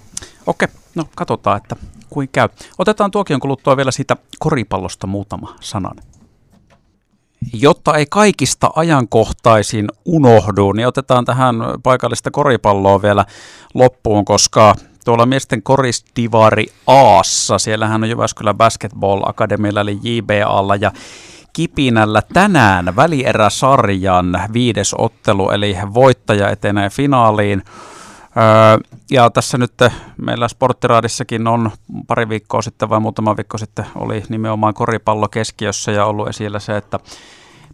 Okei, 0.47 0.69
no 0.95 1.05
katsotaan, 1.17 1.57
että 1.57 1.77
kuin 2.11 2.29
käy. 2.33 2.49
Otetaan 2.79 3.11
tuokion 3.11 3.41
kuluttua 3.41 3.77
vielä 3.77 3.91
siitä 3.91 4.17
koripallosta 4.39 5.07
muutama 5.07 5.57
sanan 5.61 5.97
jotta 7.53 7.95
ei 7.95 8.07
kaikista 8.11 8.71
ajankohtaisin 8.77 9.89
unohdu, 10.05 10.73
niin 10.73 10.87
otetaan 10.89 11.25
tähän 11.25 11.57
paikallista 11.83 12.31
koripalloa 12.31 13.03
vielä 13.03 13.25
loppuun, 13.75 14.25
koska 14.25 14.75
tuolla 15.05 15.27
miesten 15.27 15.63
koristivari 15.63 16.67
Aassa, 16.87 17.59
siellähän 17.59 18.03
on 18.03 18.09
Jyväskylän 18.09 18.57
Basketball 18.57 19.23
Akademialla 19.27 19.81
eli 19.81 19.99
JBAlla 20.03 20.77
ja 20.77 20.93
Kipinällä 21.53 22.23
tänään 22.33 22.97
välieräsarjan 22.97 24.41
viides 24.53 24.95
ottelu, 24.99 25.51
eli 25.51 25.77
voittaja 25.95 26.51
etenee 26.51 26.91
finaaliin. 26.91 27.63
Ja 29.11 29.31
tässä 29.31 29.59
nyt 29.59 29.73
meillä 30.17 30.49
Sporttiraadissakin 30.49 31.47
on 31.47 31.71
pari 32.07 32.29
viikkoa 32.29 32.63
sitten 32.63 32.89
vai 32.89 33.01
muutama 33.01 33.37
viikko 33.37 33.59
sitten 33.59 33.87
oli 33.95 34.23
nimenomaan 34.29 34.75
koripallo 34.75 35.29
keskiössä 35.29 35.93
ja 35.93 36.05
ollut 36.05 36.29
esillä 36.29 36.59
se, 36.59 36.77
että 36.77 36.99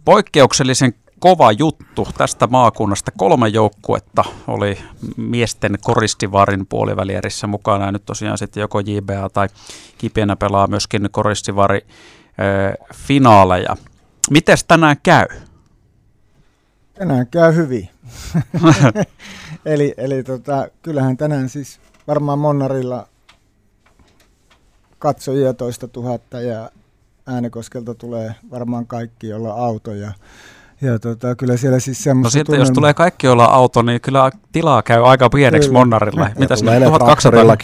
Poikkeuksellisen 0.05 0.93
kova 1.19 1.51
juttu 1.51 2.07
tästä 2.17 2.47
maakunnasta. 2.47 3.11
Kolme 3.17 3.47
joukkuetta 3.47 4.23
oli 4.47 4.77
miesten 5.17 5.77
koristivaarin 5.81 6.65
puolivälierissä 6.65 7.47
mukana 7.47 7.85
ja 7.85 7.91
nyt 7.91 8.05
tosiaan 8.05 8.37
sitten 8.37 8.61
joko 8.61 8.79
JBA 8.79 9.29
tai 9.29 9.47
Kipienä 9.97 10.35
pelaa 10.35 10.67
myöskin 10.67 11.09
koristivari 11.11 11.85
äh, 11.85 12.87
finaaleja. 12.93 13.75
Mites 14.31 14.63
tänään 14.63 14.95
käy? 15.03 15.27
Tänään 16.93 17.27
käy 17.27 17.55
hyvin. 17.55 17.89
eli 19.65 19.93
eli 19.97 20.23
tota, 20.23 20.67
kyllähän 20.81 21.17
tänään 21.17 21.49
siis 21.49 21.79
varmaan 22.07 22.39
Monnarilla 22.39 23.07
katsojia 24.99 25.53
toista 25.53 25.87
tuhatta 25.87 26.41
ja 26.41 26.71
Äänekoskelta 27.27 27.95
tulee 27.95 28.35
varmaan 28.51 28.87
kaikki, 28.87 29.27
jolla 29.27 29.53
on 29.53 29.65
auto 29.65 29.93
ja 29.93 30.11
ja 30.81 30.99
tota, 30.99 31.35
kyllä 31.35 31.57
siellä 31.57 31.79
siis 31.79 32.03
semmoista... 32.03 32.27
No 32.27 32.31
sitten 32.39 32.45
tunnen... 32.45 32.59
jos 32.59 32.71
tulee 32.71 32.93
kaikki 32.93 33.27
olla 33.27 33.45
auto, 33.45 33.81
niin 33.81 34.01
kyllä 34.01 34.31
tilaa 34.51 34.81
käy 34.83 35.09
aika 35.09 35.29
pieneksi 35.29 35.69
kyllä. 35.69 35.79
Monnarilla. 35.79 36.29
Mitä 36.39 36.55
sinne 36.55 36.79
1200? 36.79 37.57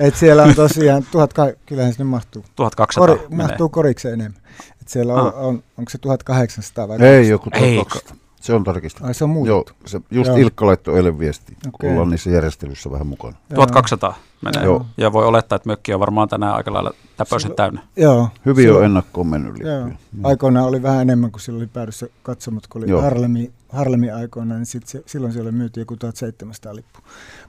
Et 0.00 0.16
siellä 0.16 0.42
on 0.42 0.54
tosiaan, 0.54 1.04
tuhat, 1.12 1.30
kyllähän 1.66 1.92
sinne 1.92 2.04
mahtuu. 2.04 2.44
1200 2.56 3.16
Kori, 3.16 3.36
Mahtuu 3.36 3.68
korikseen 3.68 4.14
enemmän. 4.14 4.42
Et 4.80 4.88
siellä 4.88 5.14
on, 5.14 5.26
ah. 5.26 5.44
on, 5.44 5.62
onko 5.78 5.90
se 5.90 5.98
1800 5.98 6.88
vai? 6.88 7.02
Ei, 7.02 7.28
joku 7.28 7.50
1200. 7.50 8.16
Se 8.46 8.54
on 8.54 8.64
tarkistettu. 8.64 9.06
Ai 9.06 9.14
se 9.14 9.24
on 9.24 9.30
muutettu? 9.30 9.72
Joo, 9.72 9.86
se, 9.86 10.00
just 10.10 10.28
Joo. 10.28 10.36
Ilkka 10.36 10.66
laittoi 10.66 10.96
eilen 10.96 11.18
viesti, 11.18 11.56
okay. 11.68 11.90
ollaan 11.90 12.10
niissä 12.10 12.30
järjestelyssä 12.30 12.90
vähän 12.90 13.06
mukana. 13.06 13.36
1200 13.54 14.18
menee. 14.42 14.64
Joo. 14.64 14.86
Ja 14.96 15.12
voi 15.12 15.26
olettaa, 15.26 15.56
että 15.56 15.68
mökki 15.68 15.94
on 15.94 16.00
varmaan 16.00 16.28
tänään 16.28 16.54
aika 16.54 16.72
lailla 16.72 16.90
täpöisen 17.16 17.54
täynnä. 17.54 17.82
Joo. 17.96 18.28
Hyvin 18.46 18.72
on 18.72 18.84
ennakkoon 18.84 19.26
mennyt 19.26 19.58
Joo. 19.58 19.88
Aikoinaan 20.22 20.66
oli 20.66 20.82
vähän 20.82 21.02
enemmän, 21.02 21.30
kuin 21.30 21.40
silloin 21.40 21.62
oli 21.62 21.70
päädyssä 21.72 22.06
katsomot, 22.22 22.66
kun 22.66 22.82
oli 22.82 22.90
Joo. 22.90 23.02
Harlemi, 23.02 23.52
Harlemi 23.68 24.10
aikoinaan, 24.10 24.60
niin 24.60 24.66
sit 24.66 24.86
se, 24.86 25.02
silloin 25.06 25.32
siellä 25.32 25.52
myytiin 25.52 25.82
joku 25.82 25.96
1700 25.96 26.74
lippu. 26.74 26.98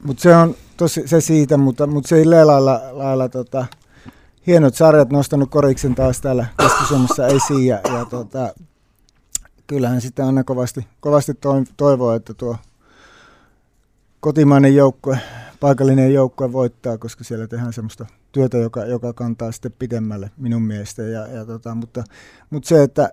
Mutta 0.04 0.22
se 0.22 0.36
on 0.36 0.56
tosi, 0.78 1.08
se 1.08 1.22
siitä, 1.22 1.58
mutta, 1.58 1.88
mutta 1.88 2.08
se 2.08 2.16
ei 2.16 2.26
lailla, 2.26 2.82
lailla 2.92 3.30
tota, 3.30 3.66
hienot 4.48 4.76
sarjat 4.76 5.10
nostanut 5.10 5.50
koriksen 5.50 5.96
taas 5.96 6.22
täällä 6.22 6.46
Keski-Suomessa 6.62 7.28
esiin 7.28 7.68
ja, 7.68 7.80
ja 7.94 8.06
tota, 8.06 8.54
kyllähän 9.68 10.02
sitä 10.02 10.26
aina 10.26 10.44
kovasti, 10.44 10.88
kovasti 11.00 11.34
toivoo, 11.78 12.14
että 12.14 12.34
tuo 12.34 12.58
kotimainen 14.20 14.76
joukkue, 14.76 15.20
paikallinen 15.60 16.14
joukkue 16.14 16.54
voittaa, 16.54 16.98
koska 16.98 17.24
siellä 17.24 17.48
tehdään 17.48 17.74
semmoista 17.74 18.06
työtä, 18.32 18.58
joka, 18.58 18.86
joka 18.86 19.14
kantaa 19.14 19.52
sitten 19.52 19.74
pidemmälle 19.80 20.32
minun 20.38 20.62
mielestä. 20.62 21.04
Ja, 21.04 21.28
ja 21.28 21.46
tota, 21.46 21.76
mutta, 21.76 22.04
mutta 22.50 22.68
se, 22.68 22.84
että 22.84 23.10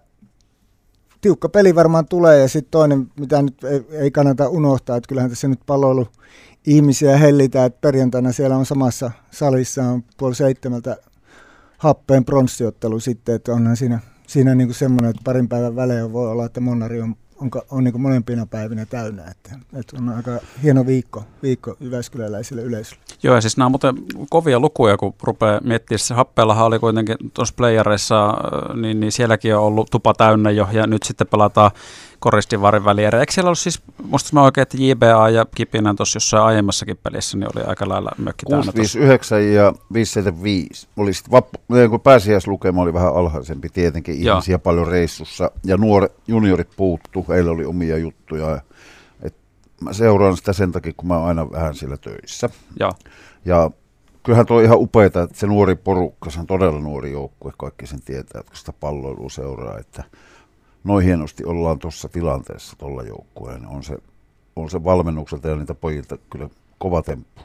tiukka 1.20 1.48
peli 1.48 1.74
varmaan 1.74 2.08
tulee 2.08 2.38
ja 2.38 2.48
sitten 2.48 2.70
toinen, 2.70 3.10
mitä 3.20 3.42
nyt 3.42 3.64
ei, 3.64 3.86
ei 3.90 4.10
kannata 4.10 4.48
unohtaa, 4.48 4.96
että 4.96 5.08
kyllähän 5.08 5.30
tässä 5.30 5.48
nyt 5.48 5.60
palloilu 5.66 6.06
ihmisiä 6.66 7.16
hellitään, 7.16 7.66
että 7.66 7.80
perjantaina 7.80 8.32
siellä 8.32 8.56
on 8.56 8.66
samassa 8.66 9.10
salissa 9.30 9.82
on 9.82 10.04
puoli 10.16 10.34
seitsemältä 10.34 10.96
happeen 11.78 12.24
pronssiottelu 12.24 13.00
sitten, 13.00 13.34
että 13.34 13.52
onhan 13.52 13.76
siinä 13.76 14.00
siinä 14.26 14.54
niin 14.54 14.68
kuin 14.68 14.74
semmoinen, 14.74 15.10
että 15.10 15.22
parin 15.24 15.48
päivän 15.48 15.76
välein 15.76 16.12
voi 16.12 16.30
olla, 16.30 16.44
että 16.44 16.60
Monari 16.60 17.00
on, 17.00 17.16
on, 17.40 17.50
on 17.70 17.84
niin 17.84 18.00
molempina 18.00 18.46
päivinä 18.46 18.86
täynnä. 18.86 19.22
Että, 19.30 19.56
että 19.76 19.96
on 19.98 20.08
aika 20.08 20.30
hieno 20.62 20.86
viikko, 20.86 21.24
viikko 21.42 21.76
Jyväskyläläisille 21.80 22.62
yleisölle. 22.62 23.02
Joo, 23.22 23.34
ja 23.34 23.40
siis 23.40 23.56
nämä 23.56 23.66
on 23.66 23.72
muuten 23.72 23.94
kovia 24.30 24.60
lukuja, 24.60 24.96
kun 24.96 25.14
rupeaa 25.22 25.60
miettimään. 25.64 25.98
Se 25.98 26.14
Happeellahan 26.14 26.66
oli 26.66 26.78
kuitenkin 26.78 27.16
tuossa 27.34 27.54
playereissa, 27.56 28.34
niin, 28.74 29.00
niin 29.00 29.12
sielläkin 29.12 29.56
on 29.56 29.62
ollut 29.62 29.90
tupa 29.90 30.14
täynnä 30.14 30.50
jo, 30.50 30.68
ja 30.72 30.86
nyt 30.86 31.02
sitten 31.02 31.26
pelataan 31.26 31.70
koristivarin 32.24 32.84
väliä. 32.84 33.10
Eikö 33.20 33.32
siellä 33.32 33.48
ollut 33.48 33.58
siis, 33.58 33.82
musta 34.02 34.30
mä 34.32 34.42
oikein, 34.42 34.62
että 34.62 34.76
JBA 34.80 35.28
ja 35.28 35.46
Kipinän 35.54 35.96
tuossa 35.96 36.16
jossain 36.16 36.42
aiemmassakin 36.42 36.96
pelissä, 37.02 37.36
niin 37.36 37.48
oli 37.56 37.64
aika 37.66 37.88
lailla 37.88 38.10
mökki 38.18 38.46
659 38.46 39.52
ja 39.52 39.72
575. 39.92 40.88
Oli 40.96 41.10
vappu, 41.30 41.58
kun 41.90 42.00
pääsiäislukema 42.00 42.82
oli 42.82 42.92
vähän 42.92 43.14
alhaisempi, 43.14 43.68
tietenkin 43.68 44.14
ihmisiä 44.14 44.52
Joo. 44.52 44.58
paljon 44.58 44.88
reissussa. 44.88 45.50
Ja 45.64 45.76
nuore, 45.76 46.08
juniorit 46.28 46.68
puuttu, 46.76 47.26
heillä 47.28 47.50
oli 47.50 47.64
omia 47.64 47.98
juttuja. 47.98 48.60
Et 49.22 49.36
mä 49.80 49.92
seuraan 49.92 50.36
sitä 50.36 50.52
sen 50.52 50.72
takia, 50.72 50.92
kun 50.96 51.08
mä 51.08 51.18
oon 51.18 51.28
aina 51.28 51.50
vähän 51.50 51.74
siellä 51.74 51.96
töissä. 51.96 52.50
Joo. 52.80 52.92
Ja 53.44 53.70
kyllähän 54.22 54.46
tuo 54.46 54.60
ihan 54.60 54.78
upeaa, 54.78 55.06
että 55.06 55.28
se 55.32 55.46
nuori 55.46 55.74
porukka, 55.74 56.30
se 56.30 56.40
on 56.40 56.46
todella 56.46 56.80
nuori 56.80 57.12
joukkue, 57.12 57.52
kaikki 57.58 57.86
sen 57.86 58.02
tietää, 58.02 58.38
jotka 58.38 58.56
sitä 58.56 58.72
palloilua 58.72 59.30
seuraa, 59.30 59.78
että 59.78 60.04
noin 60.84 61.04
hienosti 61.04 61.44
ollaan 61.44 61.78
tuossa 61.78 62.08
tilanteessa 62.08 62.76
tuolla 62.78 63.02
joukkueella, 63.02 63.58
niin 63.58 63.76
on 63.76 63.82
se, 63.82 63.96
on 64.56 64.70
se 64.70 64.84
valmennukselta 64.84 65.48
ja 65.48 65.56
niitä 65.56 65.74
pojilta 65.74 66.18
kyllä 66.30 66.48
kova 66.78 67.02
temppu. 67.02 67.42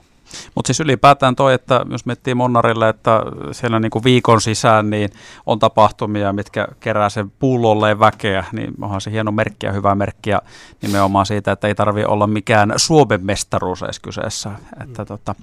Mutta 0.56 0.68
siis 0.68 0.80
ylipäätään 0.80 1.36
toi, 1.36 1.54
että 1.54 1.86
jos 1.90 2.06
miettii 2.06 2.36
Monnarille, 2.36 2.90
että 2.90 3.22
siellä 3.52 3.80
niinku 3.80 4.04
viikon 4.04 4.42
sisään 4.42 4.90
niin 4.90 5.10
on 5.46 5.60
tapahtumia, 5.60 6.34
mitkä 6.34 6.68
kerää 6.80 7.10
sen 7.10 7.32
pullolleen 7.32 8.00
väkeä, 8.00 8.44
niin 8.52 8.74
onhan 8.82 9.02
se 9.02 9.12
hieno 9.12 9.32
merkki 9.32 9.66
ja 9.66 9.72
hyvä 9.72 9.96
merkki 9.96 10.30
ja 10.30 10.42
nimenomaan 10.82 11.26
siitä, 11.26 11.52
että 11.52 11.68
ei 11.68 11.76
tarvi 11.76 12.04
olla 12.04 12.28
mikään 12.28 12.74
Suomen 12.78 13.26
mestaruus 13.26 13.84
edes 13.84 14.00
kyseessä, 14.00 14.52
että 14.84 15.06
tota, 15.06 15.36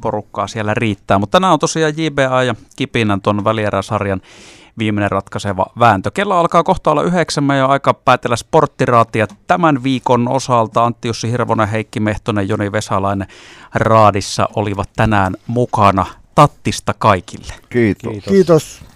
porukkaa 0.00 0.46
siellä 0.46 0.74
riittää. 0.74 1.18
Mutta 1.18 1.40
nämä 1.40 1.52
on 1.52 1.58
tosiaan 1.58 1.94
JBA 1.96 2.42
ja 2.42 2.54
Kipinän 2.76 3.20
tuon 3.20 3.44
välieräsarjan 3.44 4.20
viimeinen 4.78 5.10
ratkaiseva 5.10 5.66
vääntö. 5.78 6.10
Kello 6.10 6.38
alkaa 6.38 6.62
kohta 6.62 6.90
olla 6.90 7.02
yhdeksän 7.02 7.48
ja 7.58 7.66
aika 7.66 7.94
päätellä 7.94 8.36
sporttiraatia 8.36 9.26
tämän 9.46 9.82
viikon 9.82 10.28
osalta. 10.28 10.84
Antti 10.84 11.08
Jussi 11.08 11.30
Hirvonen, 11.30 11.68
Heikki 11.68 12.00
Mehtonen, 12.00 12.48
Joni 12.48 12.72
Vesalainen 12.72 13.28
raadissa 13.74 14.48
olivat 14.56 14.90
tänään 14.96 15.34
mukana. 15.46 16.06
Tattista 16.34 16.94
kaikille. 16.98 17.54
Kiitos. 17.70 18.12
Kiitos. 18.12 18.32
Kiitos. 18.32 18.93